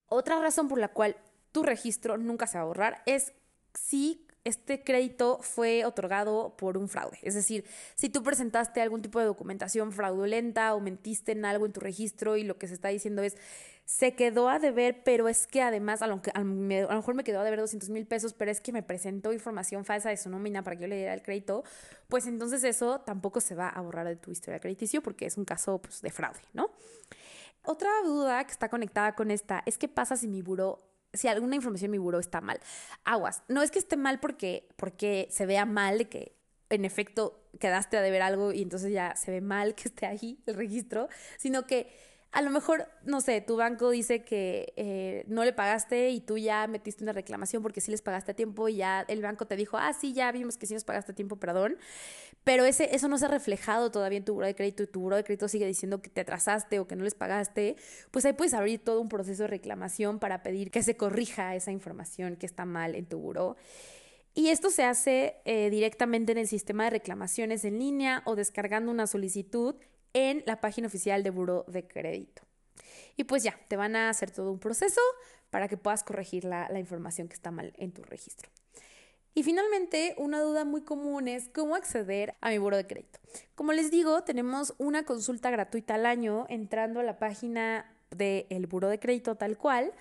Otra 0.07 0.41
razón 0.41 0.67
por 0.67 0.79
la 0.79 0.87
cual 0.87 1.15
tu 1.51 1.61
registro 1.61 2.17
nunca 2.17 2.47
se 2.47 2.57
va 2.57 2.63
a 2.63 2.67
borrar 2.67 3.03
es 3.05 3.33
si 3.75 4.25
este 4.43 4.83
crédito 4.83 5.39
fue 5.41 5.85
otorgado 5.85 6.55
por 6.57 6.77
un 6.77 6.87
fraude. 6.87 7.19
Es 7.21 7.33
decir, 7.33 7.65
si 7.95 8.09
tú 8.09 8.23
presentaste 8.23 8.81
algún 8.81 9.01
tipo 9.01 9.19
de 9.19 9.25
documentación 9.25 9.91
fraudulenta 9.91 10.73
o 10.73 10.79
mentiste 10.79 11.33
en 11.33 11.45
algo 11.45 11.65
en 11.65 11.73
tu 11.73 11.79
registro 11.79 12.37
y 12.37 12.43
lo 12.43 12.57
que 12.57 12.67
se 12.67 12.73
está 12.73 12.89
diciendo 12.89 13.21
es, 13.21 13.37
se 13.85 14.13
quedó 14.13 14.49
a 14.49 14.59
deber, 14.59 15.01
pero 15.03 15.27
es 15.27 15.47
que 15.47 15.63
además, 15.63 16.03
a 16.03 16.07
lo, 16.07 16.21
a 16.33 16.39
lo 16.39 16.45
mejor 16.45 17.15
me 17.15 17.23
quedó 17.23 17.39
a 17.39 17.43
deber 17.43 17.59
200 17.59 17.89
mil 17.89 18.05
pesos, 18.05 18.33
pero 18.33 18.51
es 18.51 18.61
que 18.61 18.71
me 18.71 18.83
presentó 18.83 19.33
información 19.33 19.83
falsa 19.83 20.09
de 20.09 20.17
su 20.17 20.29
nómina 20.29 20.63
para 20.63 20.75
que 20.75 20.83
yo 20.83 20.87
le 20.87 20.97
diera 20.97 21.13
el 21.13 21.23
crédito, 21.23 21.63
pues 22.07 22.27
entonces 22.27 22.63
eso 22.63 22.99
tampoco 23.01 23.41
se 23.41 23.55
va 23.55 23.67
a 23.67 23.81
borrar 23.81 24.07
de 24.07 24.15
tu 24.15 24.29
historia 24.29 24.59
crediticio 24.59 25.01
porque 25.01 25.25
es 25.25 25.37
un 25.37 25.45
caso 25.45 25.79
pues, 25.79 26.01
de 26.01 26.11
fraude, 26.11 26.39
¿no? 26.53 26.69
Otra 27.63 27.89
duda 28.05 28.43
que 28.45 28.51
está 28.51 28.69
conectada 28.69 29.15
con 29.15 29.31
esta 29.31 29.63
es 29.65 29.77
qué 29.77 29.87
pasa 29.87 30.15
si 30.15 30.27
mi 30.27 30.41
buro 30.41 30.88
si 31.13 31.27
alguna 31.27 31.55
información 31.55 31.87
en 31.87 31.91
mi 31.91 31.97
buro 31.97 32.19
está 32.19 32.41
mal. 32.41 32.59
Aguas. 33.03 33.43
No 33.47 33.61
es 33.61 33.71
que 33.71 33.79
esté 33.79 33.97
mal 33.97 34.19
porque, 34.19 34.67
porque 34.75 35.27
se 35.31 35.45
vea 35.45 35.65
mal 35.65 35.97
de 35.97 36.09
que 36.09 36.35
en 36.69 36.85
efecto 36.85 37.49
quedaste 37.59 37.97
a 37.97 38.01
deber 38.01 38.21
algo 38.21 38.51
y 38.51 38.61
entonces 38.61 38.91
ya 38.91 39.15
se 39.15 39.31
ve 39.31 39.41
mal 39.41 39.75
que 39.75 39.87
esté 39.87 40.05
ahí 40.05 40.39
el 40.45 40.55
registro, 40.55 41.09
sino 41.37 41.65
que 41.65 41.91
a 42.31 42.43
lo 42.43 42.51
mejor, 42.51 42.87
no 43.05 43.21
sé, 43.21 43.41
tu 43.41 43.55
banco 43.55 43.89
dice 43.89 44.23
que 44.23 44.73
eh, 44.75 45.23
no 45.27 45.43
le 45.43 45.51
pagaste 45.51 46.11
y 46.11 46.21
tú 46.21 46.37
ya 46.37 46.67
metiste 46.67 47.03
una 47.03 47.11
reclamación 47.11 47.63
porque 47.63 47.81
sí 47.81 47.89
les 47.89 48.03
pagaste 48.03 48.33
a 48.33 48.35
tiempo 48.35 48.69
y 48.69 48.75
ya 48.75 49.03
el 49.07 49.21
banco 49.23 49.47
te 49.47 49.55
dijo, 49.55 49.77
ah, 49.77 49.93
sí, 49.93 50.13
ya 50.13 50.31
vimos 50.31 50.55
que 50.55 50.67
sí 50.67 50.75
nos 50.75 50.83
pagaste 50.83 51.13
a 51.13 51.15
tiempo, 51.15 51.37
perdón. 51.37 51.77
Pero 52.43 52.65
ese, 52.65 52.95
eso 52.95 53.07
no 53.07 53.17
se 53.17 53.25
ha 53.25 53.29
reflejado 53.29 53.89
todavía 53.89 54.19
en 54.19 54.25
tu 54.25 54.35
buro 54.35 54.45
de 54.45 54.53
crédito 54.53 54.83
y 54.83 54.87
tu 54.87 54.99
buro 54.99 55.15
de 55.15 55.23
crédito 55.23 55.47
sigue 55.47 55.65
diciendo 55.65 56.03
que 56.03 56.09
te 56.11 56.21
atrasaste 56.21 56.79
o 56.79 56.87
que 56.87 56.95
no 56.95 57.03
les 57.03 57.15
pagaste, 57.15 57.77
pues 58.11 58.25
ahí 58.25 58.33
puedes 58.33 58.53
abrir 58.53 58.83
todo 58.83 59.01
un 59.01 59.09
proceso 59.09 59.43
de 59.43 59.47
reclamación 59.47 60.19
para 60.19 60.43
pedir 60.43 60.69
que 60.69 60.83
se 60.83 60.95
corrija 60.97 61.55
esa 61.55 61.71
información 61.71 62.35
que 62.35 62.45
está 62.45 62.63
mal 62.63 62.93
en 62.93 63.07
tu 63.07 63.17
buro. 63.17 63.57
Y 64.35 64.49
esto 64.49 64.69
se 64.69 64.83
hace 64.83 65.37
eh, 65.45 65.69
directamente 65.71 66.31
en 66.31 66.37
el 66.37 66.47
sistema 66.47 66.83
de 66.83 66.91
reclamaciones 66.91 67.65
en 67.65 67.79
línea 67.79 68.21
o 68.25 68.35
descargando 68.35 68.91
una 68.91 69.07
solicitud 69.07 69.75
en 70.13 70.43
la 70.45 70.61
página 70.61 70.87
oficial 70.87 71.23
de 71.23 71.29
Buro 71.29 71.65
de 71.67 71.87
Crédito. 71.87 72.43
Y 73.15 73.25
pues 73.25 73.43
ya, 73.43 73.59
te 73.67 73.75
van 73.75 73.95
a 73.95 74.09
hacer 74.09 74.31
todo 74.31 74.51
un 74.51 74.59
proceso 74.59 75.01
para 75.49 75.67
que 75.67 75.77
puedas 75.77 76.03
corregir 76.03 76.45
la, 76.45 76.69
la 76.69 76.79
información 76.79 77.27
que 77.27 77.33
está 77.33 77.51
mal 77.51 77.73
en 77.77 77.91
tu 77.91 78.03
registro. 78.03 78.49
Y 79.35 79.43
finalmente, 79.43 80.15
una 80.17 80.41
duda 80.41 80.65
muy 80.65 80.81
común 80.81 81.27
es 81.27 81.49
cómo 81.49 81.75
acceder 81.75 82.35
a 82.41 82.49
mi 82.49 82.57
buro 82.57 82.77
de 82.77 82.87
crédito. 82.87 83.19
Como 83.55 83.73
les 83.73 83.91
digo, 83.91 84.23
tenemos 84.23 84.73
una 84.77 85.03
consulta 85.03 85.51
gratuita 85.51 85.95
al 85.95 86.05
año 86.05 86.45
entrando 86.49 86.99
a 86.99 87.03
la 87.03 87.19
página 87.19 87.85
del 88.09 88.47
el 88.49 88.67
buro 88.67 88.89
de 88.89 88.99
crédito 88.99 89.35
tal 89.35 89.57
cual 89.57 89.93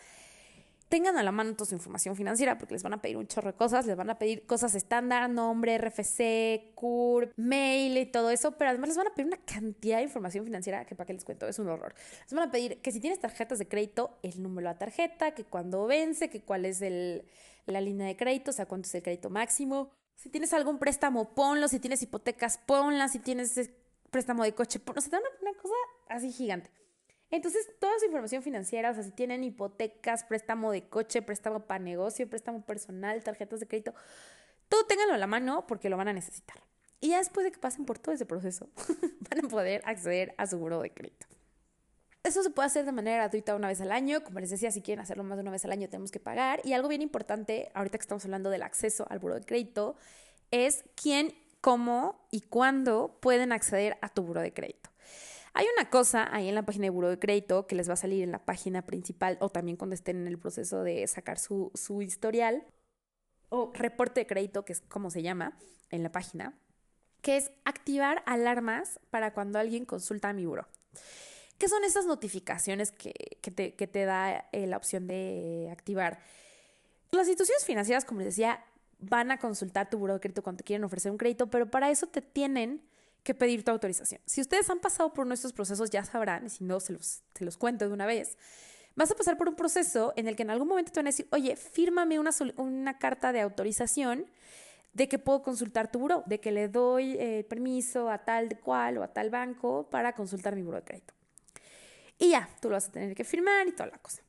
tengan 0.89 1.17
a 1.19 1.23
la 1.23 1.33
mano 1.33 1.55
toda 1.55 1.69
su 1.69 1.75
información 1.75 2.17
financiera 2.17 2.59
porque 2.59 2.75
les 2.75 2.83
van 2.83 2.95
a 2.95 3.03
pedir 3.03 3.17
un 3.17 3.27
chorro 3.27 3.53
de 3.53 3.57
cosas, 3.57 3.87
les 3.87 3.97
van 3.97 4.11
a 4.11 4.19
pedir 4.19 4.47
cosas 4.47 4.75
estándar, 4.75 5.29
nombre, 5.29 5.77
RFC, 5.79 6.75
CURP, 6.75 7.33
mail 7.37 7.97
y 7.99 8.07
todo 8.07 8.31
eso, 8.31 8.53
pero 8.53 8.71
además 8.71 8.89
les 8.89 8.97
van 8.97 9.09
a 9.09 9.15
pedir 9.15 9.27
una 9.27 9.45
cantidad 9.45 9.99
de 9.99 10.05
información 10.05 10.45
financiera 10.45 10.85
que 10.85 10.95
para 10.95 11.07
qué 11.07 11.13
les 11.13 11.25
cuento, 11.25 11.47
es 11.47 11.59
un 11.59 11.69
horror. 11.69 11.95
Les 12.23 12.33
van 12.33 12.49
a 12.49 12.51
pedir 12.51 12.81
que 12.81 12.93
si 12.93 13.01
tienes 13.01 13.21
tarjetas 13.21 13.59
de 13.59 13.69
crédito, 13.69 14.19
el 14.23 14.43
número 14.43 14.69
de 14.69 14.75
la 14.75 14.79
tarjeta, 14.79 15.33
que 15.33 15.45
cuando 15.45 15.87
vence, 15.87 16.31
que 16.31 16.43
cuál 16.43 16.65
es 16.65 16.81
el, 16.83 17.25
la 17.67 17.81
línea 17.81 18.07
de 18.07 18.17
crédito, 18.17 18.51
o 18.51 18.55
sea, 18.55 18.67
cuánto 18.67 18.87
es 18.87 18.95
el 18.95 19.03
crédito 19.03 19.31
máximo. 19.31 19.91
Si 20.17 20.31
tienes 20.31 20.53
algún 20.53 20.79
préstamo, 20.79 21.35
ponlo. 21.35 21.69
Si 21.69 21.79
tienes 21.79 22.03
hipotecas, 22.03 22.59
ponlas. 22.59 23.13
Si 23.13 23.21
tienes 23.21 23.71
préstamo 24.11 24.43
de 24.43 24.53
coche, 24.53 24.81
o 24.85 25.01
sea, 25.01 25.21
una 25.43 25.55
cosa 25.55 25.75
así 26.09 26.33
gigante. 26.33 26.71
Entonces, 27.31 27.69
toda 27.79 27.99
su 27.99 28.07
información 28.07 28.43
financiera, 28.43 28.91
o 28.91 28.95
sea, 28.95 29.03
si 29.03 29.11
tienen 29.11 29.45
hipotecas, 29.45 30.25
préstamo 30.25 30.73
de 30.73 30.89
coche, 30.89 31.21
préstamo 31.21 31.67
para 31.67 31.83
negocio, 31.83 32.29
préstamo 32.29 32.63
personal, 32.63 33.23
tarjetas 33.23 33.61
de 33.61 33.67
crédito, 33.67 33.95
todo 34.69 34.85
ténganlo 34.87 35.15
a 35.15 35.19
la 35.19 35.27
mano 35.27 35.67
porque 35.67 35.89
lo 35.89 35.97
van 35.97 36.09
a 36.09 36.13
necesitar. 36.13 36.63
Y 37.01 37.11
ya 37.11 37.19
después 37.19 37.45
de 37.45 37.53
que 37.53 37.59
pasen 37.59 37.85
por 37.85 37.99
todo 37.99 38.15
ese 38.15 38.27
proceso, 38.27 38.69
van 39.31 39.45
a 39.45 39.49
poder 39.49 39.83
acceder 39.85 40.35
a 40.39 40.47
su 40.47 40.59
buro 40.59 40.81
de 40.81 40.91
crédito. 40.91 41.27
Eso 42.25 42.43
se 42.43 42.51
puede 42.51 42.67
hacer 42.67 42.85
de 42.85 42.93
manera 42.93 43.17
gratuita 43.17 43.55
una 43.55 43.69
vez 43.69 43.81
al 43.81 43.93
año. 43.93 44.23
Como 44.25 44.41
les 44.41 44.51
decía, 44.51 44.71
si 44.71 44.83
quieren 44.83 45.03
hacerlo 45.03 45.23
más 45.23 45.39
de 45.39 45.43
una 45.43 45.51
vez 45.51 45.65
al 45.65 45.73
año, 45.73 45.89
tenemos 45.89 46.11
que 46.11 46.21
pagar. 46.21 46.61
Y 46.65 46.73
algo 46.73 46.89
bien 46.89 47.01
importante, 47.01 47.71
ahorita 47.75 47.97
que 47.97 48.03
estamos 48.03 48.25
hablando 48.25 48.51
del 48.51 48.63
acceso 48.63 49.07
al 49.09 49.19
buro 49.19 49.35
de 49.35 49.43
crédito, 49.43 49.97
es 50.51 50.85
quién, 50.95 51.33
cómo 51.61 52.27
y 52.31 52.43
cuándo 52.43 53.19
pueden 53.21 53.53
acceder 53.53 53.97
a 54.03 54.09
tu 54.09 54.23
buro 54.23 54.41
de 54.41 54.53
crédito. 54.53 54.91
Hay 55.59 55.67
una 55.77 55.91
cosa 55.91 56.29
ahí 56.31 56.49
en 56.49 56.55
la 56.55 56.63
página 56.63 56.85
de 56.85 56.91
Buro 56.91 57.11
de 57.11 57.19
Crédito 57.19 57.67
que 57.67 57.75
les 57.75 57.89
va 57.89 57.95
a 57.95 57.97
salir 57.97 58.23
en 58.23 58.31
la 58.31 58.39
página 58.39 58.87
principal 58.87 59.37
o 59.41 59.49
también 59.49 59.77
cuando 59.77 59.95
estén 59.95 60.19
en 60.19 60.29
el 60.29 60.39
proceso 60.39 60.85
de 60.85 61.05
sacar 61.09 61.41
su, 61.41 61.73
su 61.75 62.01
historial 62.01 62.65
o 63.49 63.73
reporte 63.75 64.21
de 64.21 64.27
crédito, 64.29 64.65
que 64.65 64.73
es 64.73 64.83
como 64.83 65.11
se 65.11 65.23
llama 65.23 65.59
en 65.91 66.05
la 66.05 66.13
página, 66.13 66.57
que 67.23 67.37
es 67.37 67.51
activar 67.65 68.23
alarmas 68.25 69.01
para 69.11 69.35
cuando 69.35 69.59
alguien 69.59 69.85
consulta 69.85 70.33
mi 70.33 70.47
buro. 70.47 70.69
¿Qué 71.59 71.69
son 71.69 71.83
esas 71.83 72.07
notificaciones 72.07 72.93
que, 72.93 73.13
te, 73.51 74.05
da 74.05 74.49
eh, 74.53 74.69
la 74.69 74.77
opción 74.77 75.09
de 75.09 75.71
activar? 75.73 76.21
Las 77.11 77.27
instituciones 77.27 77.65
financieras, 77.65 78.05
como 78.05 78.21
les 78.21 78.29
decía, 78.29 78.65
van 79.01 79.33
a 79.33 79.39
consultar 79.39 79.91
tu 79.91 79.99
buro 79.99 80.15
de 80.15 80.21
crédito 80.21 80.45
cuando 80.45 80.59
te 80.59 80.65
quieren 80.65 80.85
ofrecer 80.85 81.11
un 81.11 81.19
crédito, 81.19 81.49
pero 81.49 81.69
para 81.69 81.91
eso 81.91 82.07
te 82.07 82.23
tienen 82.23 82.81
que 83.23 83.35
pedir 83.35 83.65
tu 83.65 83.71
autorización. 83.71 84.21
Si 84.27 84.41
ustedes 84.41 84.69
han 84.71 84.81
pasado 84.81 85.13
por 85.13 85.27
nuestros 85.27 85.53
procesos, 85.53 85.91
ya 85.91 86.05
sabrán, 86.05 86.47
y 86.47 86.51
si 86.51 86.65
no, 86.65 86.81
se 86.81 86.93
los, 86.93 87.23
se 87.35 87.45
los 87.45 87.57
cuento 87.57 87.87
de 87.87 87.93
una 87.93 88.07
vez. 88.07 88.37
Vas 88.97 89.11
a 89.11 89.15
pasar 89.15 89.37
por 89.37 89.49
un 89.49 89.55
proceso 89.55 90.13
en 90.17 90.27
el 90.27 90.35
que 90.35 90.43
en 90.43 90.51
algún 90.51 90.69
momento 90.69 90.91
te 90.93 90.99
van 90.99 91.07
a 91.07 91.11
decir, 91.11 91.29
oye, 91.31 91.55
fírmame 91.57 92.19
una, 92.19 92.31
una 92.57 92.99
carta 92.99 93.33
de 93.33 93.41
autorización 93.41 94.27
de 94.93 95.09
que 95.09 95.19
puedo 95.19 95.43
consultar 95.43 95.91
tu 95.91 96.01
buro, 96.01 96.25
de 96.27 96.41
que 96.41 96.51
le 96.51 96.69
doy 96.69 97.17
eh, 97.19 97.47
permiso 97.49 98.11
a 98.11 98.19
tal 98.19 98.59
cual 98.61 98.99
o 98.99 99.03
a 99.03 99.09
tal 99.09 99.31
banco 99.31 99.89
para 99.91 100.15
consultar 100.15 100.57
mi 100.57 100.63
buro 100.63 100.79
de 100.79 100.85
crédito. 100.85 101.15
Y 102.19 102.31
ya, 102.31 102.49
tú 102.61 102.69
lo 102.69 102.75
vas 102.75 102.89
a 102.89 102.93
tener 102.93 103.15
que 103.15 103.25
firmar 103.25 103.69
y 103.69 103.73
toda 103.73 103.89
la 103.91 103.99
cosa. 103.99 104.23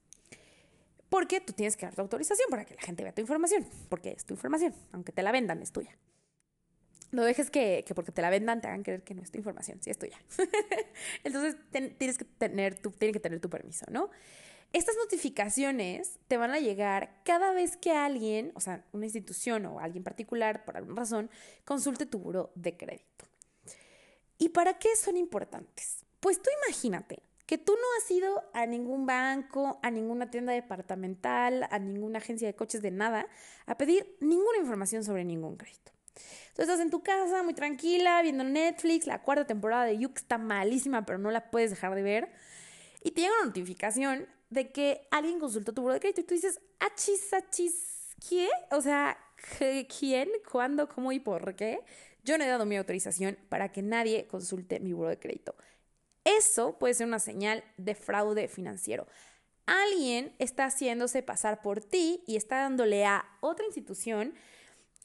Porque 1.09 1.41
tú 1.41 1.53
tienes 1.53 1.75
que 1.75 1.87
dar 1.87 1.95
tu 1.95 2.01
autorización 2.01 2.47
para 2.51 2.65
que 2.65 2.75
la 2.75 2.81
gente 2.81 3.03
vea 3.03 3.11
tu 3.11 3.21
información, 3.21 3.65
porque 3.89 4.11
es 4.11 4.25
tu 4.25 4.35
información, 4.35 4.75
aunque 4.91 5.11
te 5.11 5.23
la 5.23 5.31
vendan, 5.31 5.61
es 5.61 5.71
tuya. 5.71 5.97
No 7.11 7.23
dejes 7.23 7.49
que, 7.49 7.83
porque 7.95 8.11
te 8.11 8.21
la 8.21 8.29
vendan 8.29 8.61
te 8.61 8.67
hagan 8.67 8.83
creer 8.83 9.03
que 9.03 9.15
no 9.15 9.23
es 9.23 9.31
tu 9.31 9.37
información, 9.37 9.79
sí 9.81 9.89
es 9.89 9.97
tuya. 9.97 10.17
Entonces 11.23 11.55
tienes 11.71 12.17
que 12.17 12.25
tener 12.25 12.79
tu, 12.79 12.91
que 12.91 13.19
tener 13.19 13.39
tu 13.39 13.49
permiso, 13.49 13.85
¿no? 13.89 14.09
Estas 14.71 14.95
notificaciones 14.97 16.19
te 16.27 16.37
van 16.37 16.51
a 16.51 16.59
llegar 16.59 17.21
cada 17.25 17.51
vez 17.53 17.75
que 17.75 17.91
alguien, 17.91 18.51
o 18.53 18.59
sea, 18.59 18.85
una 18.91 19.05
institución 19.05 19.65
o 19.65 19.79
alguien 19.79 20.03
particular, 20.03 20.63
por 20.63 20.77
alguna 20.77 21.01
razón, 21.01 21.31
consulte 21.65 22.05
tu 22.05 22.19
buro 22.19 22.51
de 22.53 22.77
crédito. 22.77 23.25
¿Y 24.37 24.49
para 24.49 24.77
qué 24.77 24.95
son 24.95 25.17
importantes? 25.17 26.05
Pues 26.19 26.39
tú 26.39 26.51
imagínate 26.67 27.23
que 27.47 27.57
tú 27.57 27.73
no 27.73 27.87
has 27.97 28.11
ido 28.11 28.43
a 28.53 28.67
ningún 28.67 29.07
banco, 29.07 29.79
a 29.81 29.89
ninguna 29.89 30.29
tienda 30.29 30.53
departamental, 30.53 31.67
a 31.71 31.79
ninguna 31.79 32.19
agencia 32.19 32.47
de 32.47 32.55
coches 32.55 32.83
de 32.83 32.91
nada, 32.91 33.27
a 33.65 33.75
pedir 33.75 34.15
ninguna 34.19 34.59
información 34.59 35.03
sobre 35.03 35.25
ningún 35.25 35.57
crédito. 35.57 35.91
Tú 36.55 36.61
estás 36.61 36.79
en 36.79 36.89
tu 36.89 37.01
casa 37.03 37.43
muy 37.43 37.53
tranquila, 37.53 38.21
viendo 38.21 38.43
Netflix, 38.43 39.07
la 39.07 39.21
cuarta 39.21 39.45
temporada 39.45 39.85
de 39.85 39.97
You, 39.97 40.11
está 40.15 40.37
malísima, 40.37 41.05
pero 41.05 41.17
no 41.17 41.31
la 41.31 41.51
puedes 41.51 41.69
dejar 41.69 41.95
de 41.95 42.03
ver, 42.03 42.29
y 43.01 43.11
te 43.11 43.21
llega 43.21 43.33
una 43.37 43.45
notificación 43.45 44.27
de 44.49 44.71
que 44.71 45.07
alguien 45.11 45.39
consultó 45.39 45.73
tu 45.73 45.81
buro 45.81 45.93
de 45.93 45.99
crédito 45.99 46.21
y 46.21 46.23
tú 46.25 46.33
dices, 46.33 46.59
achis, 46.79 47.33
achis, 47.33 48.15
¿qué? 48.27 48.49
O 48.71 48.81
sea, 48.81 49.17
¿quién? 49.97 50.29
¿Cuándo? 50.51 50.89
¿Cómo 50.89 51.11
y 51.11 51.19
por 51.19 51.55
qué? 51.55 51.79
Yo 52.23 52.37
no 52.37 52.43
he 52.43 52.47
dado 52.47 52.65
mi 52.65 52.75
autorización 52.75 53.37
para 53.47 53.71
que 53.71 53.81
nadie 53.81 54.27
consulte 54.27 54.79
mi 54.79 54.93
buro 54.93 55.09
de 55.09 55.19
crédito. 55.19 55.55
Eso 56.25 56.77
puede 56.77 56.93
ser 56.93 57.07
una 57.07 57.19
señal 57.19 57.63
de 57.77 57.95
fraude 57.95 58.47
financiero. 58.47 59.07
Alguien 59.65 60.35
está 60.39 60.65
haciéndose 60.65 61.23
pasar 61.23 61.61
por 61.61 61.81
ti 61.81 62.23
y 62.27 62.35
está 62.35 62.57
dándole 62.57 63.05
a 63.05 63.25
otra 63.39 63.65
institución 63.65 64.33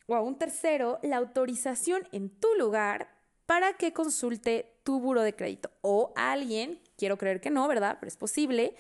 o 0.07 0.15
a 0.15 0.23
un 0.23 0.39
tercero 0.39 0.99
la 1.03 1.17
autorización 1.17 2.09
en 2.13 2.31
tu 2.31 2.49
lugar 2.59 3.09
para 3.47 3.75
que 3.75 3.93
consulte 3.93 4.79
tu 4.85 5.01
buro 5.01 5.23
de 5.23 5.35
crédito. 5.35 5.71
O 5.83 6.13
alguien, 6.17 6.81
quiero 6.97 7.19
creer 7.19 7.41
que 7.41 7.51
no, 7.51 7.67
¿verdad? 7.69 7.99
Pero 8.01 8.09
es 8.09 8.17
posible, 8.17 8.75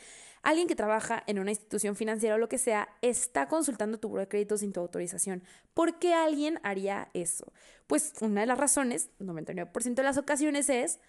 Alguien 0.44 0.68
que 0.68 0.76
trabaja 0.76 1.24
en 1.26 1.38
una 1.38 1.50
institución 1.50 1.96
financiera 1.96 2.34
o 2.34 2.38
lo 2.38 2.50
que 2.50 2.58
sea 2.58 2.90
está 3.00 3.48
consultando 3.48 3.98
tu 3.98 4.10
buro 4.10 4.20
de 4.20 4.28
crédito 4.28 4.58
sin 4.58 4.74
tu 4.74 4.80
autorización. 4.80 5.42
¿Por 5.72 5.98
qué 5.98 6.12
alguien 6.12 6.60
haría 6.62 7.08
eso? 7.14 7.50
Pues 7.86 8.12
una 8.20 8.42
de 8.42 8.46
las 8.46 8.58
razones, 8.58 9.08
99% 9.20 9.94
de 9.94 10.02
las 10.02 10.18
ocasiones 10.18 10.68
es 10.68 11.00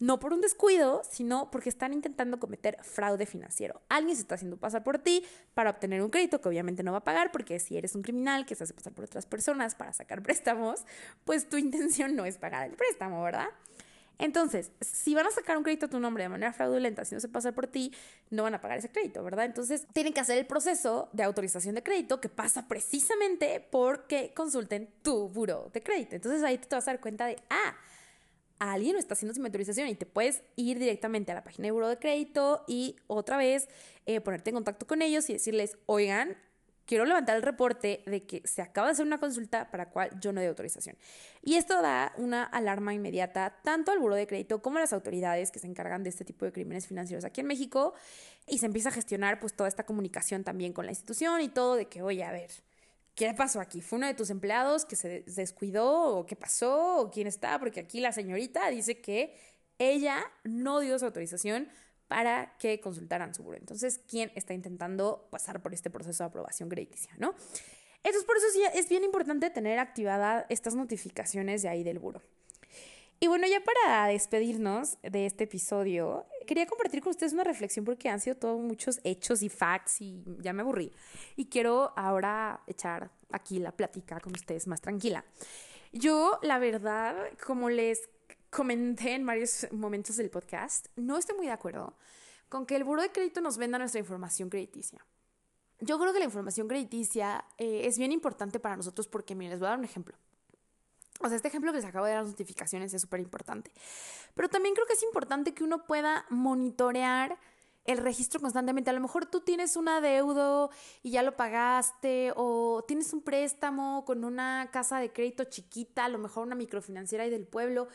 no 0.00 0.18
por 0.18 0.32
un 0.32 0.40
descuido, 0.40 1.02
sino 1.08 1.50
porque 1.50 1.68
están 1.68 1.92
intentando 1.92 2.38
cometer 2.38 2.78
fraude 2.82 3.26
financiero. 3.26 3.80
Alguien 3.88 4.16
se 4.16 4.22
está 4.22 4.34
haciendo 4.34 4.56
pasar 4.56 4.82
por 4.82 4.98
ti 4.98 5.24
para 5.54 5.70
obtener 5.70 6.02
un 6.02 6.10
crédito 6.10 6.40
que 6.40 6.48
obviamente 6.48 6.82
no 6.82 6.92
va 6.92 6.98
a 6.98 7.04
pagar, 7.04 7.32
porque 7.32 7.60
si 7.60 7.76
eres 7.76 7.94
un 7.94 8.02
criminal 8.02 8.46
que 8.46 8.54
se 8.54 8.64
hace 8.64 8.74
pasar 8.74 8.92
por 8.92 9.04
otras 9.04 9.26
personas 9.26 9.74
para 9.74 9.92
sacar 9.92 10.22
préstamos, 10.24 10.84
pues 11.24 11.48
tu 11.48 11.56
intención 11.56 12.16
no 12.16 12.24
es 12.24 12.38
pagar 12.38 12.68
el 12.68 12.76
préstamo, 12.76 13.22
¿verdad? 13.22 13.48
Entonces, 14.18 14.70
si 14.80 15.14
van 15.14 15.26
a 15.26 15.30
sacar 15.30 15.56
un 15.56 15.64
crédito 15.64 15.86
a 15.86 15.88
tu 15.88 15.98
nombre 15.98 16.22
de 16.22 16.28
manera 16.28 16.52
fraudulenta, 16.52 17.04
si 17.04 17.14
no 17.14 17.20
se 17.20 17.28
pasa 17.28 17.52
por 17.52 17.66
ti, 17.66 17.92
no 18.30 18.44
van 18.44 18.54
a 18.54 18.60
pagar 18.60 18.78
ese 18.78 18.88
crédito, 18.88 19.24
¿verdad? 19.24 19.44
Entonces, 19.44 19.86
tienen 19.92 20.12
que 20.12 20.20
hacer 20.20 20.38
el 20.38 20.46
proceso 20.46 21.08
de 21.12 21.24
autorización 21.24 21.74
de 21.74 21.82
crédito 21.82 22.20
que 22.20 22.28
pasa 22.28 22.68
precisamente 22.68 23.66
porque 23.70 24.32
consulten 24.34 24.88
tu 25.02 25.28
buro 25.28 25.70
de 25.72 25.82
crédito. 25.82 26.14
Entonces, 26.14 26.44
ahí 26.44 26.58
te 26.58 26.74
vas 26.74 26.86
a 26.86 26.92
dar 26.92 27.00
cuenta 27.00 27.26
de, 27.26 27.36
ah, 27.50 27.74
alguien 28.58 28.96
está 28.96 29.14
haciendo 29.14 29.34
sin 29.34 29.44
autorización 29.44 29.88
y 29.88 29.94
te 29.94 30.06
puedes 30.06 30.42
ir 30.56 30.78
directamente 30.78 31.32
a 31.32 31.34
la 31.34 31.44
página 31.44 31.66
de 31.66 31.72
buro 31.72 31.88
de 31.88 31.98
crédito 31.98 32.64
y 32.66 32.96
otra 33.06 33.36
vez 33.36 33.68
eh, 34.06 34.20
ponerte 34.20 34.50
en 34.50 34.54
contacto 34.54 34.86
con 34.86 35.02
ellos 35.02 35.28
y 35.30 35.34
decirles, 35.34 35.76
oigan, 35.86 36.36
quiero 36.86 37.04
levantar 37.04 37.36
el 37.36 37.42
reporte 37.42 38.02
de 38.06 38.24
que 38.24 38.42
se 38.44 38.62
acaba 38.62 38.88
de 38.88 38.92
hacer 38.92 39.06
una 39.06 39.18
consulta 39.18 39.70
para 39.70 39.84
la 39.84 39.90
cual 39.90 40.10
yo 40.20 40.32
no 40.32 40.40
doy 40.40 40.48
autorización. 40.48 40.96
Y 41.42 41.54
esto 41.54 41.80
da 41.80 42.12
una 42.16 42.44
alarma 42.44 42.94
inmediata 42.94 43.58
tanto 43.62 43.92
al 43.92 43.98
buro 43.98 44.14
de 44.14 44.26
crédito 44.26 44.60
como 44.62 44.78
a 44.78 44.80
las 44.80 44.92
autoridades 44.92 45.50
que 45.50 45.58
se 45.58 45.66
encargan 45.66 46.02
de 46.02 46.10
este 46.10 46.24
tipo 46.24 46.44
de 46.44 46.52
crímenes 46.52 46.86
financieros 46.86 47.24
aquí 47.24 47.40
en 47.40 47.46
México 47.46 47.94
y 48.46 48.58
se 48.58 48.66
empieza 48.66 48.90
a 48.90 48.92
gestionar 48.92 49.40
pues 49.40 49.54
toda 49.54 49.68
esta 49.68 49.84
comunicación 49.84 50.44
también 50.44 50.72
con 50.72 50.84
la 50.86 50.92
institución 50.92 51.40
y 51.40 51.48
todo 51.48 51.76
de 51.76 51.86
que, 51.86 52.02
oye, 52.02 52.24
a 52.24 52.32
ver, 52.32 52.50
¿qué 53.14 53.32
pasó 53.34 53.60
aquí? 53.60 53.80
¿Fue 53.80 53.98
uno 53.98 54.06
de 54.06 54.14
tus 54.14 54.30
empleados 54.30 54.84
que 54.84 54.96
se 54.96 55.22
descuidó 55.22 56.18
o 56.18 56.26
qué 56.26 56.36
pasó 56.36 56.98
o 56.98 57.10
quién 57.10 57.26
está? 57.26 57.58
Porque 57.58 57.80
aquí 57.80 58.00
la 58.00 58.12
señorita 58.12 58.68
dice 58.70 59.00
que 59.00 59.36
ella 59.78 60.24
no 60.44 60.80
dio 60.80 60.98
su 60.98 61.04
autorización 61.04 61.68
para 62.08 62.56
que 62.58 62.80
consultaran 62.80 63.34
su 63.34 63.42
buro. 63.42 63.56
Entonces, 63.56 64.00
¿quién 64.08 64.30
está 64.34 64.54
intentando 64.54 65.28
pasar 65.30 65.62
por 65.62 65.72
este 65.72 65.90
proceso 65.90 66.22
de 66.22 66.28
aprobación 66.28 66.68
crediticia, 66.68 67.12
no? 67.18 67.34
Entonces, 68.02 68.24
por 68.24 68.36
eso 68.36 68.46
sí 68.52 68.62
es 68.74 68.88
bien 68.88 69.02
importante 69.02 69.48
tener 69.50 69.78
activadas 69.78 70.44
estas 70.48 70.74
notificaciones 70.74 71.62
de 71.62 71.68
ahí 71.70 71.82
del 71.82 71.98
buro. 71.98 72.22
Y 73.20 73.26
bueno, 73.26 73.46
ya 73.46 73.60
para 73.60 74.08
despedirnos 74.08 74.98
de 75.02 75.24
este 75.24 75.44
episodio, 75.44 76.26
quería 76.44 76.66
compartir 76.66 77.02
con 77.02 77.10
ustedes 77.10 77.32
una 77.32 77.44
reflexión 77.44 77.84
porque 77.84 78.08
han 78.08 78.20
sido 78.20 78.36
todos 78.36 78.60
muchos 78.60 79.00
hechos 79.04 79.42
y 79.42 79.48
facts 79.48 80.00
y 80.00 80.22
ya 80.40 80.52
me 80.52 80.62
aburrí. 80.62 80.92
Y 81.36 81.46
quiero 81.46 81.92
ahora 81.96 82.60
echar 82.66 83.10
aquí 83.30 83.58
la 83.58 83.72
plática 83.72 84.20
con 84.20 84.32
ustedes 84.34 84.66
más 84.66 84.80
tranquila. 84.80 85.24
Yo, 85.92 86.38
la 86.42 86.58
verdad, 86.58 87.16
como 87.46 87.70
les 87.70 88.08
comenté 88.50 89.14
en 89.14 89.26
varios 89.26 89.66
momentos 89.72 90.16
del 90.16 90.30
podcast, 90.30 90.86
no 90.96 91.18
estoy 91.18 91.36
muy 91.36 91.46
de 91.46 91.52
acuerdo 91.52 91.96
con 92.48 92.66
que 92.66 92.76
el 92.76 92.84
buro 92.84 93.02
de 93.02 93.10
crédito 93.10 93.40
nos 93.40 93.58
venda 93.58 93.78
nuestra 93.78 94.00
información 94.00 94.48
crediticia. 94.48 95.04
Yo 95.80 95.98
creo 95.98 96.12
que 96.12 96.20
la 96.20 96.24
información 96.24 96.68
crediticia 96.68 97.44
eh, 97.58 97.82
es 97.84 97.98
bien 97.98 98.12
importante 98.12 98.60
para 98.60 98.76
nosotros 98.76 99.08
porque, 99.08 99.34
miren, 99.34 99.50
les 99.50 99.60
voy 99.60 99.66
a 99.66 99.70
dar 99.70 99.78
un 99.78 99.84
ejemplo. 99.84 100.16
O 101.20 101.28
sea, 101.28 101.36
este 101.36 101.48
ejemplo 101.48 101.72
que 101.72 101.78
les 101.78 101.86
acabo 101.86 102.06
de 102.06 102.12
dar 102.12 102.22
las 102.22 102.32
notificaciones 102.32 102.92
es 102.92 103.02
súper 103.02 103.20
importante. 103.20 103.70
Pero 104.34 104.48
también 104.48 104.74
creo 104.74 104.86
que 104.86 104.94
es 104.94 105.02
importante 105.02 105.54
que 105.54 105.64
uno 105.64 105.86
pueda 105.86 106.26
monitorear 106.28 107.38
el 107.84 107.98
registro 107.98 108.40
constantemente. 108.40 108.90
A 108.90 108.94
lo 108.94 109.00
mejor 109.00 109.26
tú 109.26 109.40
tienes 109.40 109.76
un 109.76 109.88
adeudo 109.88 110.70
y 111.02 111.10
ya 111.10 111.22
lo 111.22 111.36
pagaste, 111.36 112.32
o 112.34 112.84
tienes 112.86 113.12
un 113.12 113.22
préstamo 113.22 114.04
con 114.04 114.24
una 114.24 114.70
casa 114.72 114.98
de 114.98 115.12
crédito 115.12 115.44
chiquita, 115.44 116.06
a 116.06 116.08
lo 116.08 116.18
mejor 116.18 116.46
una 116.46 116.54
microfinanciera 116.54 117.24
ahí 117.24 117.30
del 117.30 117.46
pueblo. 117.46 117.88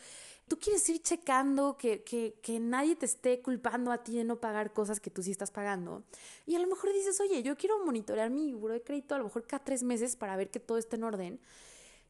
Tú 0.48 0.58
quieres 0.58 0.88
ir 0.88 1.00
checando 1.00 1.76
que, 1.76 2.02
que, 2.02 2.60
nadie 2.60 2.96
te 2.96 3.06
esté 3.06 3.40
culpando 3.40 3.92
a 3.92 3.98
ti 3.98 4.16
de 4.16 4.24
no 4.24 4.40
pagar 4.40 4.72
cosas 4.72 4.98
que 4.98 5.10
tú 5.10 5.22
sí 5.22 5.30
estás 5.30 5.52
pagando. 5.52 6.02
Y 6.44 6.56
a 6.56 6.58
lo 6.58 6.66
mejor 6.66 6.92
dices, 6.92 7.20
oye, 7.20 7.42
yo 7.42 7.56
quiero 7.56 7.84
monitorear 7.84 8.30
mi 8.30 8.52
buro 8.52 8.74
de 8.74 8.82
crédito 8.82 9.14
a 9.14 9.18
lo 9.18 9.24
mejor 9.24 9.46
cada 9.46 9.62
tres 9.62 9.84
meses 9.84 10.16
para 10.16 10.34
ver 10.36 10.50
que 10.50 10.58
todo 10.58 10.78
esté 10.78 10.96
en 10.96 11.04
orden. 11.04 11.40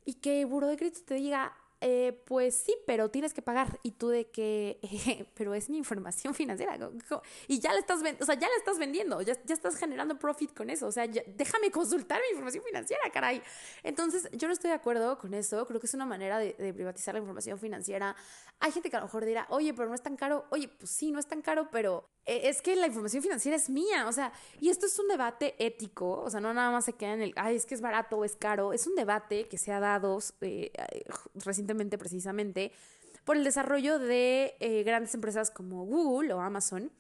Y 0.05 0.15
que 0.15 0.41
el 0.41 0.47
buro 0.47 0.67
de 0.67 0.77
crédito 0.77 1.01
te 1.07 1.15
diga, 1.15 1.53
eh, 1.83 2.21
pues 2.27 2.55
sí, 2.55 2.77
pero 2.87 3.11
tienes 3.11 3.33
que 3.33 3.41
pagar. 3.41 3.81
Y 3.83 3.93
tú 3.93 4.09
de 4.09 4.31
que, 4.31 4.79
pero 5.35 5.55
es 5.55 5.71
mi 5.71 5.79
información 5.79 6.35
financiera. 6.35 6.79
Y 7.49 7.59
ya 7.59 7.73
le 7.73 7.79
estás, 7.79 8.01
o 8.01 8.25
sea, 8.25 8.35
ya 8.35 8.49
la 8.49 8.57
estás 8.59 8.79
vendiendo, 8.79 9.23
ya, 9.23 9.33
estás 9.33 9.77
generando 9.77 10.19
profit 10.19 10.53
con 10.55 10.69
eso. 10.69 10.87
O 10.87 10.93
sea, 10.93 11.07
déjame 11.07 11.71
consultar 11.71 12.21
mi 12.21 12.33
información 12.33 12.63
financiera, 12.65 13.03
caray. 13.11 13.43
Entonces, 13.83 14.29
yo 14.33 14.47
no 14.47 14.53
estoy 14.53 14.69
de 14.69 14.77
acuerdo 14.77 15.19
con 15.19 15.33
eso. 15.33 15.67
Creo 15.67 15.81
que 15.81 15.87
es 15.87 15.95
una 15.95 16.07
manera 16.07 16.39
de, 16.39 16.55
de 16.55 16.75
privatizar 16.75 17.15
la 17.15 17.21
información 17.21 17.59
financiera. 17.59 18.15
Hay 18.59 18.73
gente 18.73 18.91
que 18.91 18.97
a 18.97 19.01
lo 19.01 19.07
mejor 19.07 19.25
dirá, 19.25 19.47
oye, 19.49 19.73
pero 19.73 19.89
no 19.89 19.95
es 19.95 20.03
tan 20.03 20.17
caro. 20.17 20.45
Oye, 20.51 20.69
pues 20.69 20.91
sí, 20.91 21.11
no 21.13 21.19
es 21.19 21.27
tan 21.27 21.41
caro, 21.41 21.71
pero 21.71 22.11
eh, 22.27 22.43
es 22.51 22.61
que 22.61 22.77
la 22.77 22.89
información 22.89 23.23
financiera 23.23 23.57
es 23.57 23.71
mía. 23.71 24.07
O 24.07 24.13
sea, 24.13 24.33
y 24.61 24.69
esto 24.69 24.85
es 24.85 24.99
un 24.99 25.09
debate 25.09 25.55
ético. 25.59 26.21
O 26.21 26.29
sea, 26.29 26.41
no 26.41 26.53
nada 26.53 26.71
más 26.71 26.85
se 26.85 26.93
queda 26.93 27.15
en 27.15 27.23
el, 27.23 27.33
ay, 27.37 27.57
es 27.57 27.65
que 27.65 27.75
es 27.75 27.81
barato 27.81 28.19
o 28.19 28.25
es 28.27 28.37
caro. 28.37 28.75
Es 28.75 28.87
un 28.87 28.95
debate 28.97 29.49
que 29.49 29.57
se 29.57 29.73
ha 29.73 29.81
dado 29.81 30.19
eh, 30.43 30.73
recientemente 31.37 31.70
precisamente 31.99 32.73
por 33.25 33.37
el 33.37 33.45
desarrollo 33.45 33.99
de 33.99 34.57
eh, 34.61 34.83
grandes 34.83 35.15
empresas 35.15 35.51
como 35.51 35.85
Google 35.85 36.33
o 36.33 36.41
Amazon, 36.41 36.91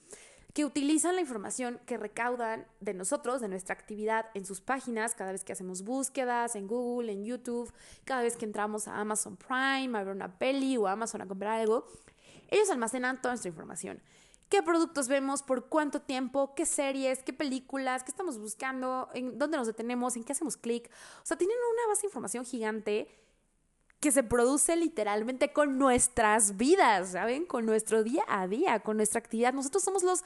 que 0.52 0.64
utilizan 0.64 1.14
la 1.14 1.20
información 1.20 1.80
que 1.86 1.96
recaudan 1.96 2.66
de 2.80 2.94
nosotros, 2.94 3.40
de 3.40 3.48
nuestra 3.48 3.74
actividad 3.74 4.26
en 4.34 4.44
sus 4.44 4.60
páginas, 4.60 5.14
cada 5.14 5.32
vez 5.32 5.44
que 5.44 5.52
hacemos 5.52 5.82
búsquedas 5.82 6.56
en 6.56 6.66
Google, 6.66 7.12
en 7.12 7.24
YouTube, 7.24 7.72
cada 8.04 8.22
vez 8.22 8.36
que 8.36 8.44
entramos 8.44 8.88
a 8.88 8.98
Amazon 8.98 9.36
Prime 9.36 9.96
a 9.96 10.02
ver 10.02 10.14
una 10.14 10.38
peli 10.38 10.76
o 10.76 10.86
a 10.86 10.92
Amazon 10.92 11.22
a 11.22 11.26
comprar 11.26 11.60
algo, 11.60 11.86
ellos 12.48 12.68
almacenan 12.70 13.20
toda 13.20 13.34
nuestra 13.34 13.48
información. 13.48 14.02
¿Qué 14.48 14.64
productos 14.64 15.06
vemos? 15.06 15.44
¿Por 15.44 15.68
cuánto 15.68 16.02
tiempo? 16.02 16.56
¿Qué 16.56 16.66
series? 16.66 17.22
¿Qué 17.22 17.32
películas? 17.32 18.02
¿Qué 18.02 18.10
estamos 18.10 18.36
buscando? 18.38 19.08
¿En 19.14 19.38
dónde 19.38 19.56
nos 19.56 19.68
detenemos? 19.68 20.16
¿En 20.16 20.24
qué 20.24 20.32
hacemos 20.32 20.56
clic? 20.56 20.90
O 21.22 21.26
sea, 21.26 21.38
tienen 21.38 21.56
una 21.72 21.86
base 21.86 22.02
de 22.02 22.06
información 22.08 22.44
gigante 22.44 23.06
que 24.00 24.10
se 24.10 24.22
produce 24.22 24.76
literalmente 24.76 25.52
con 25.52 25.78
nuestras 25.78 26.56
vidas, 26.56 27.10
¿saben? 27.10 27.44
Con 27.44 27.66
nuestro 27.66 28.02
día 28.02 28.24
a 28.28 28.48
día, 28.48 28.80
con 28.80 28.96
nuestra 28.96 29.18
actividad. 29.18 29.52
Nosotros 29.52 29.82
somos 29.84 30.02
los 30.02 30.24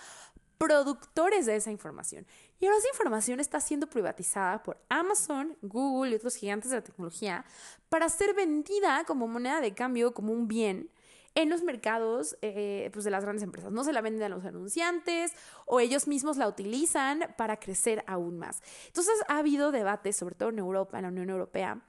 productores 0.59 1.47
de 1.47 1.57
esa 1.57 1.73
información. 1.73 2.27
Y 2.61 2.67
ahora 2.67 2.79
esa 2.79 2.89
información 2.89 3.41
está 3.41 3.61
siendo 3.61 3.89
privatizada 3.89 4.63
por 4.63 4.79
Amazon, 4.89 5.57
Google 5.63 6.13
y 6.13 6.15
otros 6.15 6.37
gigantes 6.37 6.71
de 6.71 6.77
la 6.77 6.85
tecnología 6.85 7.45
para 7.89 8.09
ser 8.09 8.35
vendida 8.35 9.05
como 9.05 9.27
moneda 9.27 9.61
de 9.61 9.75
cambio, 9.75 10.15
como 10.15 10.33
un 10.33 10.47
bien 10.47 10.91
en 11.35 11.51
los 11.51 11.65
mercados 11.65 12.39
eh, 12.43 12.91
pues 12.93 13.05
de 13.05 13.11
las 13.11 13.25
grandes 13.25 13.43
empresas. 13.43 13.73
No 13.73 13.83
se 13.83 13.93
la 13.93 14.01
venden 14.01 14.23
a 14.23 14.29
los 14.29 14.45
anunciantes 14.45 15.33
o 15.67 15.81
ellos 15.81 16.07
mismos 16.07 16.37
la 16.37 16.47
utilizan 16.47 17.35
para 17.37 17.59
crecer 17.59 18.05
aún 18.07 18.39
más. 18.39 18.63
Entonces 18.87 19.15
ha 19.27 19.39
habido 19.39 19.73
debates, 19.73 20.17
sobre 20.17 20.37
todo 20.37 20.51
en 20.51 20.61
Europa, 20.61 20.99
en 20.99 21.03
la 21.03 21.09
Unión 21.09 21.31
Europea, 21.31 21.81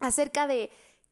acerca 0.00 0.48
de 0.48 0.70